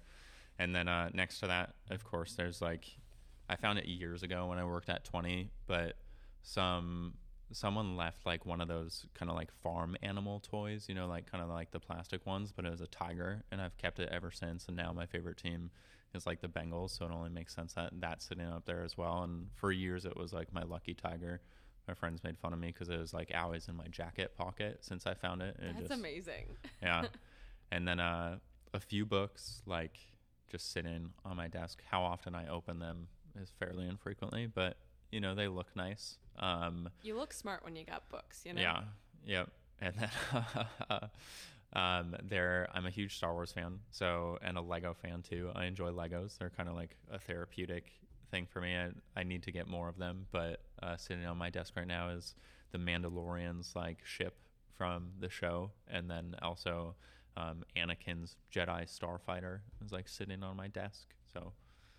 And 0.58 0.76
then 0.76 0.88
uh, 0.88 1.10
next 1.14 1.40
to 1.42 1.48
that, 1.48 1.76
of 1.92 2.04
course, 2.04 2.34
there's 2.34 2.62
like 2.62 2.86
I 3.48 3.56
found 3.56 3.78
it 3.78 3.86
years 3.86 4.24
ago 4.24 4.48
when 4.48 4.58
I 4.58 4.66
worked 4.66 4.90
at 4.90 5.04
20, 5.04 5.50
but 5.68 5.96
some 6.42 7.14
someone 7.52 7.96
left 7.98 8.26
like 8.26 8.46
one 8.46 8.62
of 8.62 8.68
those 8.68 9.06
kind 9.14 9.30
of 9.30 9.36
like 9.36 9.52
farm 9.64 9.96
animal 10.04 10.40
toys, 10.40 10.86
you 10.88 10.96
know, 10.96 11.08
like 11.08 11.30
kind 11.30 11.44
of 11.44 11.50
like 11.50 11.72
the 11.72 11.80
plastic 11.80 12.26
ones, 12.26 12.52
but 12.56 12.66
it 12.66 12.72
was 12.72 12.82
a 12.82 12.88
tiger, 12.88 13.44
and 13.52 13.62
I've 13.62 13.78
kept 13.78 14.00
it 14.00 14.10
ever 14.12 14.32
since. 14.32 14.68
And 14.68 14.78
now 14.78 14.92
my 14.94 15.06
favorite 15.06 15.38
team 15.38 15.72
is 16.14 16.26
like 16.26 16.42
the 16.42 16.48
Bengals, 16.48 16.98
so 16.98 17.06
it 17.06 17.12
only 17.12 17.30
makes 17.30 17.54
sense 17.56 17.74
that 17.74 17.92
that's 18.00 18.26
sitting 18.26 18.46
up 18.48 18.66
there 18.66 18.84
as 18.84 18.98
well. 18.98 19.24
And 19.24 19.48
for 19.56 19.72
years, 19.72 20.06
it 20.06 20.16
was 20.18 20.34
like 20.34 20.54
my 20.54 20.64
lucky 20.64 20.94
tiger. 20.94 21.42
My 21.88 21.94
friends 21.96 22.24
made 22.24 22.38
fun 22.38 22.54
of 22.54 22.60
me 22.60 22.68
because 22.68 22.90
it 22.90 23.00
was 23.00 23.14
like 23.14 23.32
always 23.36 23.68
in 23.68 23.76
my 23.76 23.88
jacket 23.88 24.36
pocket 24.38 24.80
since 24.82 25.08
I 25.08 25.16
found 25.16 25.42
it. 25.42 25.56
and 25.60 25.70
it 25.70 25.74
That's 25.76 25.90
just- 25.90 26.00
amazing. 26.00 26.46
yeah. 26.84 27.06
and 27.72 27.88
then 27.88 28.00
uh, 28.00 28.38
a 28.74 28.80
few 28.80 29.06
books 29.06 29.62
like 29.66 29.98
just 30.52 30.72
sitting 30.72 31.10
on 31.26 31.36
my 31.38 31.48
desk. 31.48 31.82
How 31.90 32.02
often 32.04 32.36
I 32.36 32.48
open 32.48 32.80
them 32.80 33.08
is 33.40 33.52
fairly 33.60 33.88
infrequently, 33.88 34.48
but 34.48 34.78
you 35.12 35.20
know 35.20 35.36
they 35.36 35.48
look 35.48 35.68
nice. 35.76 36.18
Um, 36.38 36.90
You 37.04 37.18
look 37.18 37.34
smart 37.34 37.64
when 37.64 37.76
you 37.76 37.84
got 37.86 38.08
books, 38.10 38.44
you 38.46 38.54
know? 38.54 38.62
Yeah. 38.62 38.82
Yep. 39.26 39.50
And 39.82 39.96
then 39.96 41.00
um, 41.74 42.16
there, 42.24 42.68
I'm 42.74 42.86
a 42.86 42.90
huge 42.90 43.16
Star 43.18 43.34
Wars 43.34 43.52
fan, 43.52 43.80
so 43.92 44.38
and 44.42 44.58
a 44.58 44.62
Lego 44.62 44.94
fan 44.94 45.22
too. 45.22 45.52
I 45.56 45.66
enjoy 45.66 45.92
Legos. 45.92 46.38
They're 46.38 46.50
kind 46.50 46.70
of 46.70 46.76
like 46.76 46.96
a 47.12 47.20
therapeutic 47.20 47.92
thing 48.32 48.48
for 48.52 48.62
me. 48.62 48.76
I, 48.76 48.90
I 49.20 49.24
need 49.24 49.44
to 49.44 49.52
get 49.52 49.68
more 49.68 49.88
of 49.90 49.98
them. 49.98 50.28
But 50.32 50.62
uh, 50.82 50.98
sitting 50.98 51.26
on 51.26 51.38
my 51.38 51.50
desk 51.50 51.74
right 51.76 51.88
now 51.88 52.10
is 52.10 52.36
the 52.72 52.78
Mandalorian's 52.78 53.76
like 53.76 53.98
ship 54.04 54.36
from 54.78 55.10
the 55.20 55.30
show, 55.30 55.72
and 55.88 56.10
then 56.10 56.36
also 56.42 56.96
um, 57.38 57.64
Anakin's 57.76 58.36
Jedi 58.54 58.84
Starfighter 58.86 59.60
is 59.84 59.92
like 59.92 60.08
sitting 60.08 60.44
on 60.44 60.56
my 60.58 60.68
desk. 60.68 61.08
So 61.34 61.54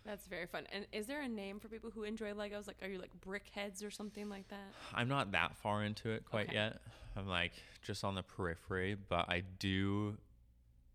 That's 0.04 0.26
very 0.26 0.46
fun. 0.46 0.64
And 0.72 0.86
is 0.92 1.06
there 1.06 1.20
a 1.20 1.28
name 1.28 1.60
for 1.60 1.68
people 1.68 1.90
who 1.90 2.04
enjoy 2.04 2.32
Legos? 2.32 2.66
Like, 2.66 2.78
are 2.82 2.88
you 2.88 2.98
like 2.98 3.10
brickheads 3.26 3.84
or 3.86 3.90
something 3.90 4.28
like 4.28 4.48
that? 4.48 4.72
I'm 4.94 5.08
not 5.08 5.32
that 5.32 5.56
far 5.56 5.84
into 5.84 6.10
it 6.10 6.24
quite 6.24 6.46
Okay. 6.48 6.56
yet. 6.56 6.80
I'm 7.16 7.28
like 7.28 7.52
just 7.82 8.02
on 8.04 8.14
the 8.14 8.22
periphery, 8.22 8.96
but 9.08 9.28
I 9.28 9.42
do. 9.58 10.16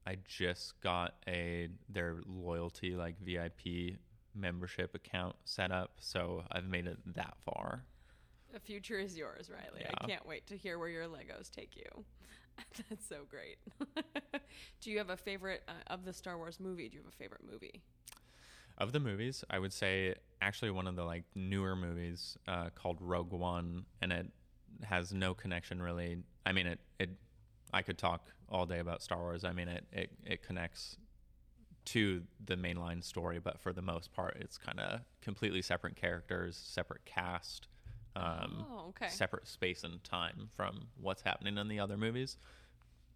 I 0.08 0.18
just 0.28 0.80
got 0.82 1.16
a 1.28 1.70
their 1.90 2.18
loyalty 2.28 2.96
like 2.96 3.16
VIP 3.22 3.98
membership 4.34 4.94
account 4.96 5.36
set 5.46 5.72
up, 5.72 5.92
so 6.00 6.44
I've 6.52 6.66
made 6.66 6.88
it 6.88 6.98
that 7.16 7.36
far. 7.46 7.84
The 8.54 8.60
future 8.60 8.98
is 8.98 9.18
yours, 9.18 9.50
Riley. 9.50 9.86
I 9.86 10.06
can't 10.06 10.26
wait 10.26 10.48
to 10.48 10.58
hear 10.58 10.80
where 10.80 10.90
your 10.90 11.06
Legos 11.06 11.50
take 11.52 11.76
you. 11.76 12.06
That's 12.90 13.08
so 13.08 13.26
great. 13.30 13.58
Do 14.82 14.92
you 14.92 14.98
have 15.00 15.10
a 15.10 15.18
favorite 15.18 15.64
uh, 15.68 15.72
of 15.88 16.06
the 16.06 16.14
Star 16.14 16.38
Wars 16.38 16.60
movie? 16.60 16.88
Do 16.88 16.96
you 16.98 17.04
have 17.04 17.12
a 17.12 17.16
favorite 17.16 17.42
movie? 17.52 17.82
Of 18.77 18.91
the 18.91 19.00
movies, 19.00 19.44
I 19.50 19.60
would 19.60 19.72
say 19.72 20.15
actually 20.41 20.72
one 20.72 20.88
of 20.88 20.96
the 20.96 21.03
like 21.03 21.24
newer 21.34 21.75
movies 21.75 22.38
uh, 22.48 22.70
called 22.75 22.98
Rogue 23.00 23.32
One, 23.32 23.86
and 24.01 24.12
it 24.12 24.27
has 24.84 25.13
no 25.13 25.34
connection 25.34 25.82
really. 25.82 26.17
I 26.46 26.51
mean, 26.51 26.67
it 26.67 26.79
it 27.00 27.10
I 27.74 27.82
could 27.82 27.98
talk 27.98 28.27
all 28.50 28.65
day 28.65 28.79
about 28.79 29.01
Star 29.01 29.20
Wars. 29.20 29.44
I 29.44 29.53
mean, 29.53 29.67
it 29.67 29.86
it, 29.91 30.12
it 30.25 30.44
connects 30.44 30.98
to 31.86 32.24
the 32.44 32.55
mainline 32.55 33.03
story, 33.03 33.39
but 33.39 33.60
for 33.60 33.72
the 33.72 33.82
most 33.82 34.12
part, 34.13 34.38
it's 34.39 34.58
kind 34.58 34.79
of 34.79 35.01
completely 35.22 35.62
separate 35.62 35.96
characters, 35.96 36.58
separate 36.58 37.05
cast, 37.05 37.67
um, 38.15 38.65
oh, 38.72 38.86
okay. 38.89 39.08
separate 39.10 39.48
space 39.48 39.84
and 39.84 40.03
time 40.03 40.50
from 40.55 40.88
what's 41.00 41.22
happening 41.22 41.58
in 41.58 41.67
the 41.67 41.79
other 41.79 41.98
movies. 41.98 42.38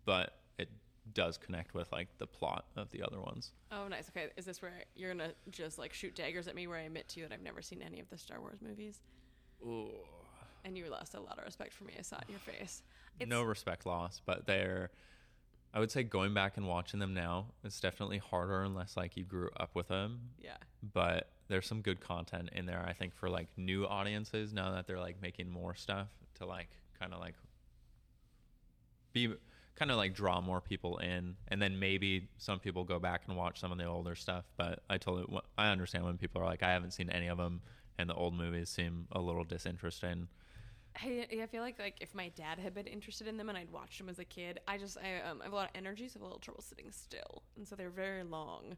But 0.06 0.36
it 0.58 0.70
does 1.14 1.38
connect 1.38 1.74
with 1.74 1.92
like 1.92 2.08
the 2.18 2.28
plot 2.28 2.66
of 2.76 2.90
the 2.92 3.02
other 3.04 3.20
ones. 3.20 3.52
oh, 3.72 3.88
nice. 3.88 4.10
Okay, 4.10 4.30
is 4.38 4.46
this 4.46 4.62
where 4.62 4.84
you're 4.96 5.14
gonna 5.14 5.32
just 5.52 5.78
like 5.78 5.94
shoot 5.94 6.16
daggers 6.16 6.48
at 6.48 6.56
me? 6.56 6.68
Where 6.68 6.78
I 6.78 6.82
admit 6.82 7.08
to 7.10 7.20
you 7.20 7.28
that 7.28 7.34
I've 7.34 7.42
never 7.42 7.62
seen 7.62 7.82
any 7.82 8.00
of 8.00 8.10
the 8.10 8.18
Star 8.18 8.40
Wars 8.40 8.60
movies, 8.62 9.00
Ooh. 9.66 9.90
and 10.66 10.78
you 10.78 10.86
lost 10.90 11.14
a 11.14 11.20
lot 11.20 11.38
of 11.38 11.46
respect 11.46 11.74
for 11.74 11.84
me. 11.84 11.94
I 11.98 12.02
saw 12.02 12.18
it 12.18 12.26
in 12.28 12.32
your 12.34 12.40
face. 12.40 12.84
no 13.28 13.44
respect 13.44 13.86
lost, 13.86 14.22
but 14.26 14.46
they're. 14.46 14.92
I 15.72 15.80
would 15.80 15.92
say 15.92 16.02
going 16.02 16.34
back 16.34 16.58
and 16.58 16.68
watching 16.68 17.00
them 17.00 17.14
now, 17.14 17.46
it's 17.64 17.80
definitely 17.80 18.18
harder 18.18 18.64
unless 18.64 18.98
like 18.98 19.16
you 19.16 19.24
grew 19.24 19.52
up 19.56 19.76
with 19.76 19.88
them. 19.88 20.20
Yeah. 20.42 20.58
But 20.94 21.30
there's 21.48 21.68
some 21.68 21.82
good 21.82 22.00
content 22.00 22.50
in 22.54 22.66
there. 22.66 22.84
I 22.88 22.94
think 22.94 23.14
for 23.14 23.30
like 23.30 23.48
new 23.56 23.86
audiences 23.86 24.52
now 24.52 24.72
that 24.72 24.88
they're 24.88 25.00
like 25.00 25.22
making 25.22 25.48
more 25.48 25.76
stuff 25.76 26.08
to 26.40 26.48
like 26.48 26.70
kind 27.00 27.14
of 27.14 27.20
like 27.20 27.36
be 29.14 29.34
kind 29.80 29.92
of 29.92 29.98
like 29.98 30.14
draw 30.14 30.42
more 30.42 30.60
people 30.60 30.98
in, 30.98 31.36
and 31.48 31.62
then 31.62 31.80
maybe 31.80 32.28
some 32.38 32.60
people 32.60 32.84
go 32.84 33.00
back 33.00 33.22
and 33.28 33.38
watch 33.38 33.60
some 33.60 33.72
of 33.72 33.78
the 33.78 33.86
older 33.86 34.14
stuff. 34.14 34.44
But 34.58 34.84
I 34.90 34.98
totally 34.98 35.40
I 35.58 35.70
understand 35.70 36.04
when 36.04 36.18
people 36.18 36.42
are 36.42 36.46
like, 36.46 36.62
I 36.62 36.72
haven't 36.72 36.92
seen 36.92 37.10
any 37.10 37.28
of 37.28 37.38
them, 37.38 37.62
and 37.98 38.10
the 38.10 38.14
old 38.14 38.34
movies 38.34 38.70
seem 38.70 39.08
a 39.14 39.20
little 39.20 39.46
disinteresting. 39.46 40.28
I, 41.02 41.28
I 41.42 41.46
feel 41.46 41.62
like 41.62 41.80
like 41.80 41.96
if 42.02 42.14
my 42.14 42.30
dad 42.36 42.60
had 42.60 42.74
been 42.74 42.88
interested 42.88 43.28
in 43.28 43.38
them 43.38 43.48
and 43.48 43.58
I'd 43.58 43.72
watched 43.72 43.98
them 43.98 44.10
as 44.10 44.20
a 44.20 44.26
kid, 44.26 44.60
I 44.68 44.78
just 44.78 44.98
I, 44.98 45.28
um, 45.30 45.40
I 45.40 45.46
have 45.46 45.54
a 45.54 45.56
lot 45.56 45.70
of 45.70 45.76
energy, 45.76 46.10
so 46.10 46.18
I 46.18 46.20
have 46.20 46.22
a 46.24 46.26
little 46.26 46.40
trouble 46.40 46.62
sitting 46.62 46.92
still, 46.92 47.44
and 47.56 47.66
so 47.66 47.76
they're 47.76 47.90
very 47.90 48.24
long. 48.24 48.76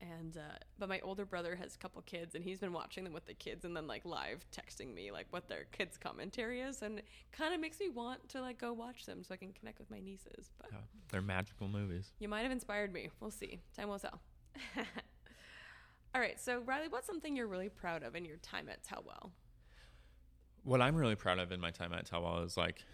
And 0.00 0.36
uh, 0.38 0.56
but 0.78 0.88
my 0.88 0.98
older 1.00 1.26
brother 1.26 1.54
has 1.56 1.74
a 1.74 1.78
couple 1.78 2.00
kids, 2.02 2.34
and 2.34 2.42
he's 2.42 2.58
been 2.58 2.72
watching 2.72 3.04
them 3.04 3.12
with 3.12 3.26
the 3.26 3.34
kids, 3.34 3.66
and 3.66 3.76
then 3.76 3.86
like 3.86 4.06
live 4.06 4.44
texting 4.50 4.94
me 4.94 5.12
like 5.12 5.26
what 5.28 5.46
their 5.46 5.64
kids' 5.72 5.98
commentary 5.98 6.60
is, 6.62 6.80
and 6.80 7.02
kind 7.32 7.52
of 7.52 7.60
makes 7.60 7.78
me 7.80 7.90
want 7.90 8.26
to 8.30 8.40
like 8.40 8.58
go 8.58 8.72
watch 8.72 9.04
them 9.04 9.22
so 9.22 9.34
I 9.34 9.36
can 9.36 9.52
connect 9.52 9.78
with 9.78 9.90
my 9.90 10.00
nieces. 10.00 10.50
But 10.58 10.68
Yeah, 10.72 10.78
they're 11.10 11.20
magical 11.20 11.68
movies. 11.68 12.12
you 12.18 12.28
might 12.28 12.42
have 12.42 12.50
inspired 12.52 12.92
me. 12.94 13.10
We'll 13.20 13.30
see. 13.30 13.60
Time 13.76 13.88
will 13.88 13.98
tell. 13.98 14.20
All 16.14 16.20
right, 16.20 16.40
so 16.40 16.60
Riley, 16.66 16.88
what's 16.88 17.06
something 17.06 17.36
you're 17.36 17.46
really 17.46 17.68
proud 17.68 18.02
of 18.02 18.16
in 18.16 18.24
your 18.24 18.38
time 18.38 18.68
at 18.68 18.82
Telwell? 18.82 19.30
What 20.64 20.80
I'm 20.80 20.96
really 20.96 21.14
proud 21.14 21.38
of 21.38 21.52
in 21.52 21.60
my 21.60 21.70
time 21.70 21.92
at 21.92 22.10
Telwell 22.10 22.44
is 22.44 22.56
like 22.56 22.84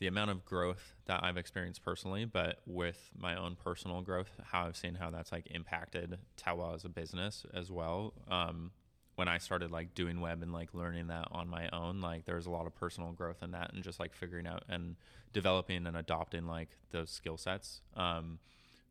the 0.00 0.06
amount 0.06 0.30
of 0.30 0.44
growth 0.46 0.94
that 1.04 1.22
I've 1.22 1.36
experienced 1.36 1.84
personally, 1.84 2.24
but 2.24 2.60
with 2.66 3.10
my 3.16 3.36
own 3.36 3.54
personal 3.54 4.00
growth, 4.00 4.30
how 4.42 4.66
I've 4.66 4.76
seen 4.76 4.94
how 4.94 5.10
that's 5.10 5.30
like 5.30 5.46
impacted 5.50 6.18
Telwell 6.38 6.74
as 6.74 6.84
a 6.86 6.88
business 6.88 7.44
as 7.54 7.70
well. 7.70 8.14
Um, 8.28 8.72
when 9.16 9.28
I 9.28 9.36
started 9.36 9.70
like 9.70 9.94
doing 9.94 10.22
web 10.22 10.42
and 10.42 10.54
like 10.54 10.72
learning 10.72 11.08
that 11.08 11.28
on 11.30 11.48
my 11.48 11.68
own, 11.70 12.00
like 12.00 12.24
there 12.24 12.36
was 12.36 12.46
a 12.46 12.50
lot 12.50 12.66
of 12.66 12.74
personal 12.74 13.12
growth 13.12 13.42
in 13.42 13.50
that 13.50 13.74
and 13.74 13.84
just 13.84 14.00
like 14.00 14.14
figuring 14.14 14.46
out 14.46 14.64
and 14.70 14.96
developing 15.34 15.86
and 15.86 15.94
adopting 15.94 16.46
like 16.46 16.70
those 16.92 17.10
skill 17.10 17.36
sets. 17.36 17.82
Um, 17.94 18.38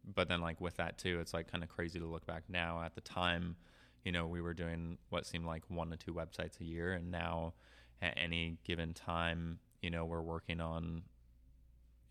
but 0.06 0.30
then 0.30 0.42
like 0.42 0.62
with 0.62 0.78
that 0.78 1.00
too, 1.00 1.20
it's 1.20 1.34
like 1.34 1.51
kind 1.51 1.63
of 1.63 1.70
crazy 1.70 1.98
to 1.98 2.06
look 2.06 2.28
back 2.28 2.44
now. 2.48 2.84
At 2.84 2.94
the 2.94 3.01
time, 3.01 3.56
you 4.04 4.12
know, 4.12 4.28
we 4.28 4.42
were 4.42 4.54
doing 4.54 5.00
what 5.10 5.25
seemed 5.25 5.46
like 5.46 5.63
one 5.70 5.89
to 5.89 5.98
two 5.98 6.13
websites 6.13 6.60
a 6.62 6.66
year, 6.66 6.94
and 6.94 7.10
now 7.10 7.54
at 8.00 8.13
any 8.16 8.60
given 8.63 8.94
time, 8.94 9.58
you 9.82 9.90
know, 9.90 10.06
we're 10.06 10.22
working 10.22 10.62
on, 10.62 11.04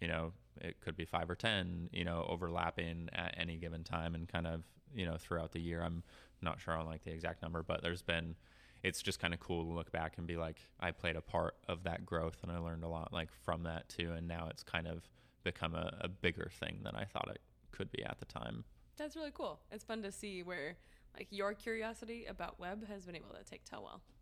you 0.01 0.09
know, 0.09 0.33
it 0.61 0.81
could 0.81 0.97
be 0.97 1.05
five 1.05 1.31
or 1.31 1.35
ten, 1.35 1.89
you 1.93 2.05
know, 2.05 2.27
overlapping 2.29 3.09
at 3.13 3.35
any 3.39 3.57
given 3.57 3.85
time, 3.85 4.15
and 4.15 4.29
kind 4.29 4.47
of, 4.47 4.63
you 4.95 5.07
know, 5.07 5.17
throughout 5.19 5.53
the 5.53 5.61
year. 5.61 5.83
I'm 5.83 6.03
not 6.43 6.61
sure 6.61 6.75
on 6.75 6.87
like 6.87 7.05
the 7.05 7.13
exact 7.13 7.43
number, 7.43 7.63
but 7.63 7.83
there's 7.83 8.03
been. 8.03 8.37
It's 8.85 9.03
just 9.03 9.19
kind 9.19 9.35
of 9.35 9.41
cool 9.41 9.65
to 9.65 9.73
look 9.73 9.91
back 9.91 10.19
and 10.19 10.27
be 10.27 10.37
like, 10.37 10.61
I 10.79 10.93
played 10.93 11.17
a 11.17 11.21
part 11.21 11.57
of 11.67 11.83
that 11.83 12.07
growth, 12.07 12.37
and 12.43 12.53
I 12.53 12.59
learned 12.59 12.85
a 12.85 12.89
lot 12.89 13.13
like 13.13 13.29
from 13.45 13.65
that 13.65 13.89
too. 13.89 14.13
And 14.17 14.29
now 14.29 14.47
it's 14.51 14.63
kind 14.63 14.87
of 14.87 15.09
become 15.43 15.75
a, 15.75 15.97
a 16.01 16.09
bigger 16.09 16.51
thing 16.61 16.81
than 16.85 16.95
I 16.95 17.05
thought 17.05 17.29
it 17.29 17.41
could 17.73 17.91
be 17.91 18.05
at 18.05 18.19
the 18.21 18.25
time. 18.27 18.65
That's 18.97 19.17
really 19.17 19.33
cool. 19.33 19.61
It's 19.73 19.85
fun 19.85 20.03
to 20.03 20.13
see 20.13 20.43
where 20.43 20.77
like 21.17 21.29
your 21.31 21.55
curiosity 21.55 22.27
about 22.27 22.61
web 22.61 22.87
has 22.89 23.05
been 23.05 23.17
able 23.17 23.35
to 23.35 23.45
take 23.45 23.65
Telwell. 23.65 24.01
So, 24.01 24.18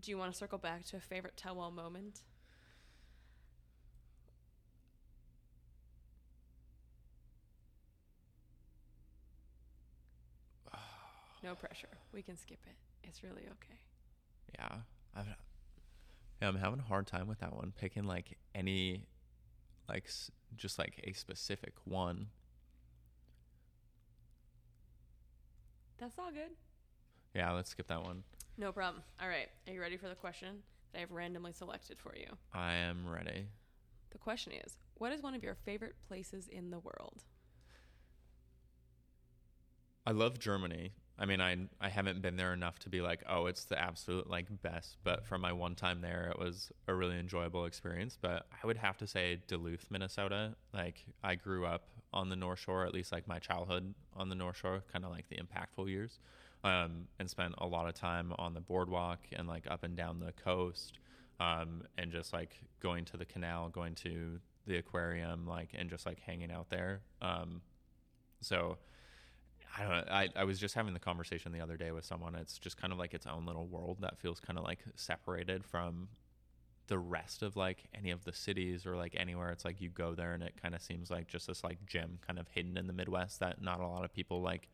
do 0.00 0.10
you 0.10 0.18
want 0.18 0.32
to 0.32 0.38
circle 0.38 0.58
back 0.58 0.84
to 0.86 0.96
a 0.96 1.00
favorite 1.00 1.34
Telwell 1.36 1.72
moment? 1.72 2.20
No 11.42 11.54
pressure. 11.54 11.88
We 12.12 12.22
can 12.22 12.36
skip 12.36 12.60
it. 12.66 12.76
It's 13.06 13.22
really 13.22 13.42
okay. 13.42 13.78
Yeah, 14.54 14.76
I've, 15.14 15.26
yeah, 16.40 16.48
I'm 16.48 16.56
having 16.56 16.80
a 16.80 16.84
hard 16.84 17.06
time 17.06 17.26
with 17.28 17.40
that 17.40 17.54
one. 17.54 17.72
Picking 17.78 18.04
like 18.04 18.38
any, 18.54 19.04
like 19.88 20.04
s- 20.06 20.30
just 20.56 20.78
like 20.78 21.00
a 21.04 21.12
specific 21.12 21.74
one. 21.84 22.28
That's 25.98 26.18
all 26.18 26.30
good. 26.30 26.56
Yeah, 27.34 27.52
let's 27.52 27.70
skip 27.70 27.88
that 27.88 28.02
one. 28.02 28.22
No 28.56 28.72
problem. 28.72 29.02
All 29.20 29.28
right. 29.28 29.48
Are 29.66 29.72
you 29.72 29.80
ready 29.80 29.96
for 29.96 30.08
the 30.08 30.14
question 30.14 30.62
that 30.92 31.02
I've 31.02 31.10
randomly 31.10 31.52
selected 31.52 31.98
for 31.98 32.14
you? 32.16 32.26
I 32.52 32.74
am 32.74 33.06
ready. 33.08 33.46
The 34.10 34.18
question 34.18 34.52
is 34.64 34.78
What 34.94 35.12
is 35.12 35.22
one 35.22 35.34
of 35.34 35.42
your 35.42 35.56
favorite 35.64 35.96
places 36.06 36.48
in 36.48 36.70
the 36.70 36.78
world? 36.78 37.24
I 40.06 40.12
love 40.12 40.38
Germany. 40.38 40.92
I 41.18 41.26
mean, 41.26 41.40
I 41.40 41.56
I 41.80 41.88
haven't 41.88 42.22
been 42.22 42.36
there 42.36 42.52
enough 42.52 42.78
to 42.80 42.88
be 42.88 43.00
like, 43.00 43.22
oh, 43.28 43.46
it's 43.46 43.64
the 43.64 43.80
absolute 43.80 44.28
like 44.28 44.46
best. 44.62 44.98
But 45.02 45.26
from 45.26 45.40
my 45.40 45.52
one 45.52 45.74
time 45.74 46.00
there, 46.00 46.30
it 46.30 46.38
was 46.38 46.70
a 46.86 46.94
really 46.94 47.18
enjoyable 47.18 47.64
experience. 47.64 48.18
But 48.20 48.46
I 48.62 48.66
would 48.66 48.76
have 48.76 48.98
to 48.98 49.06
say 49.06 49.40
Duluth, 49.48 49.86
Minnesota. 49.90 50.54
Like 50.72 51.04
I 51.22 51.34
grew 51.34 51.66
up 51.66 51.88
on 52.12 52.28
the 52.28 52.36
North 52.36 52.60
Shore, 52.60 52.84
at 52.84 52.94
least 52.94 53.10
like 53.10 53.26
my 53.26 53.38
childhood 53.38 53.94
on 54.14 54.28
the 54.28 54.34
North 54.34 54.56
Shore, 54.56 54.82
kind 54.92 55.04
of 55.04 55.10
like 55.10 55.28
the 55.28 55.36
impactful 55.36 55.88
years, 55.88 56.20
um, 56.64 57.06
and 57.18 57.28
spent 57.28 57.54
a 57.58 57.66
lot 57.66 57.86
of 57.86 57.94
time 57.94 58.32
on 58.38 58.54
the 58.54 58.60
boardwalk 58.60 59.20
and 59.32 59.46
like 59.46 59.70
up 59.70 59.84
and 59.84 59.96
down 59.96 60.18
the 60.18 60.32
coast, 60.32 60.98
um, 61.38 61.82
and 61.98 62.10
just 62.10 62.32
like 62.32 62.60
going 62.80 63.04
to 63.06 63.16
the 63.16 63.24
canal, 63.24 63.68
going 63.68 63.94
to 63.96 64.40
the 64.66 64.76
aquarium, 64.78 65.46
like 65.46 65.68
and 65.74 65.90
just 65.90 66.06
like 66.06 66.18
hanging 66.20 66.50
out 66.50 66.70
there. 66.70 67.02
Um, 67.20 67.60
so 68.40 68.78
I 69.76 69.82
don't 69.82 69.90
know. 69.90 70.04
I, 70.10 70.28
I 70.36 70.44
was 70.44 70.58
just 70.58 70.74
having 70.74 70.94
the 70.94 71.00
conversation 71.00 71.52
the 71.52 71.60
other 71.60 71.76
day 71.76 71.90
with 71.92 72.04
someone. 72.04 72.34
It's 72.34 72.58
just 72.58 72.76
kind 72.76 72.92
of 72.92 72.98
like 72.98 73.12
its 73.12 73.26
own 73.26 73.44
little 73.44 73.66
world 73.66 73.98
that 74.00 74.18
feels 74.18 74.40
kind 74.40 74.58
of 74.58 74.64
like 74.64 74.78
separated 74.96 75.64
from 75.64 76.08
the 76.86 76.98
rest 76.98 77.42
of 77.42 77.56
like 77.56 77.84
any 77.94 78.10
of 78.10 78.24
the 78.24 78.32
cities 78.32 78.86
or 78.86 78.96
like 78.96 79.14
anywhere. 79.18 79.50
It's 79.50 79.64
like 79.64 79.80
you 79.80 79.88
go 79.88 80.14
there 80.14 80.32
and 80.32 80.42
it 80.42 80.54
kind 80.62 80.74
of 80.74 80.82
seems 80.82 81.10
like 81.10 81.28
just 81.28 81.46
this 81.46 81.64
like 81.64 81.84
gem 81.86 82.18
kind 82.26 82.38
of 82.38 82.46
hidden 82.48 82.76
in 82.76 82.86
the 82.86 82.92
Midwest 82.92 83.40
that 83.40 83.60
not 83.60 83.80
a 83.80 83.86
lot 83.86 84.04
of 84.04 84.12
people 84.12 84.40
like 84.42 84.68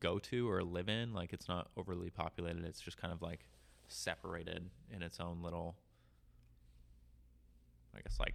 go 0.00 0.18
to 0.18 0.48
or 0.48 0.62
live 0.62 0.88
in. 0.88 1.12
Like 1.14 1.32
it's 1.32 1.48
not 1.48 1.68
overly 1.76 2.10
populated. 2.10 2.64
It's 2.64 2.80
just 2.80 2.96
kind 2.96 3.12
of 3.12 3.22
like 3.22 3.46
separated 3.88 4.70
in 4.90 5.02
its 5.02 5.20
own 5.20 5.42
little, 5.42 5.76
I 7.96 8.00
guess, 8.00 8.18
like 8.18 8.34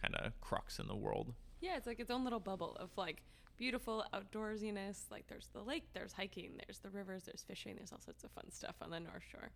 kind 0.00 0.14
of 0.16 0.38
crux 0.40 0.78
in 0.78 0.86
the 0.86 0.96
world. 0.96 1.34
Yeah, 1.60 1.76
it's 1.76 1.86
like 1.86 2.00
its 2.00 2.10
own 2.10 2.24
little 2.24 2.40
bubble 2.40 2.76
of 2.78 2.90
like 2.96 3.22
beautiful 3.56 4.04
outdoorsiness. 4.12 5.10
Like 5.10 5.26
there's 5.28 5.48
the 5.52 5.62
lake, 5.62 5.84
there's 5.94 6.12
hiking, 6.12 6.52
there's 6.66 6.78
the 6.78 6.90
rivers, 6.90 7.24
there's 7.24 7.42
fishing, 7.42 7.74
there's 7.76 7.92
all 7.92 8.00
sorts 8.00 8.24
of 8.24 8.30
fun 8.32 8.50
stuff 8.50 8.76
on 8.82 8.90
the 8.90 9.00
North 9.00 9.22
Shore. 9.30 9.50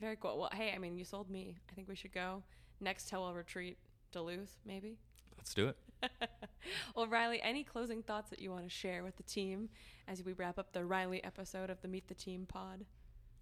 Very 0.00 0.16
cool. 0.16 0.38
Well, 0.38 0.50
hey, 0.52 0.72
I 0.74 0.78
mean, 0.78 0.98
you 0.98 1.04
sold 1.04 1.30
me. 1.30 1.56
I 1.70 1.74
think 1.74 1.88
we 1.88 1.96
should 1.96 2.12
go 2.12 2.42
next 2.80 3.10
Telwell 3.10 3.34
retreat, 3.34 3.78
Duluth, 4.12 4.56
maybe. 4.66 4.98
Let's 5.38 5.54
do 5.54 5.68
it. 5.68 5.76
well, 6.94 7.06
Riley, 7.06 7.40
any 7.42 7.64
closing 7.64 8.02
thoughts 8.02 8.30
that 8.30 8.40
you 8.40 8.50
want 8.50 8.64
to 8.64 8.70
share 8.70 9.02
with 9.02 9.16
the 9.16 9.22
team 9.22 9.68
as 10.08 10.22
we 10.22 10.32
wrap 10.32 10.58
up 10.58 10.72
the 10.72 10.84
Riley 10.84 11.22
episode 11.24 11.70
of 11.70 11.80
the 11.82 11.88
Meet 11.88 12.08
the 12.08 12.14
Team 12.14 12.46
pod? 12.46 12.84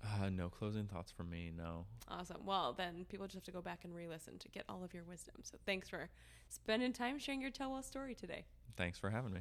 Uh, 0.02 0.28
no 0.28 0.48
closing 0.48 0.86
thoughts 0.86 1.10
for 1.10 1.24
me. 1.24 1.50
No. 1.56 1.86
Awesome. 2.08 2.44
Well, 2.44 2.74
then 2.74 3.06
people 3.08 3.26
just 3.26 3.36
have 3.36 3.44
to 3.44 3.52
go 3.52 3.62
back 3.62 3.84
and 3.84 3.94
re-listen 3.94 4.38
to 4.38 4.48
get 4.48 4.64
all 4.68 4.84
of 4.84 4.92
your 4.92 5.04
wisdom. 5.04 5.36
So 5.42 5.56
thanks 5.64 5.88
for 5.88 6.10
spending 6.48 6.92
time 6.92 7.18
sharing 7.18 7.40
your 7.40 7.50
Telwell 7.50 7.82
story 7.82 8.14
today. 8.14 8.44
Thanks 8.76 8.98
for 8.98 9.10
having 9.10 9.32
me. 9.32 9.40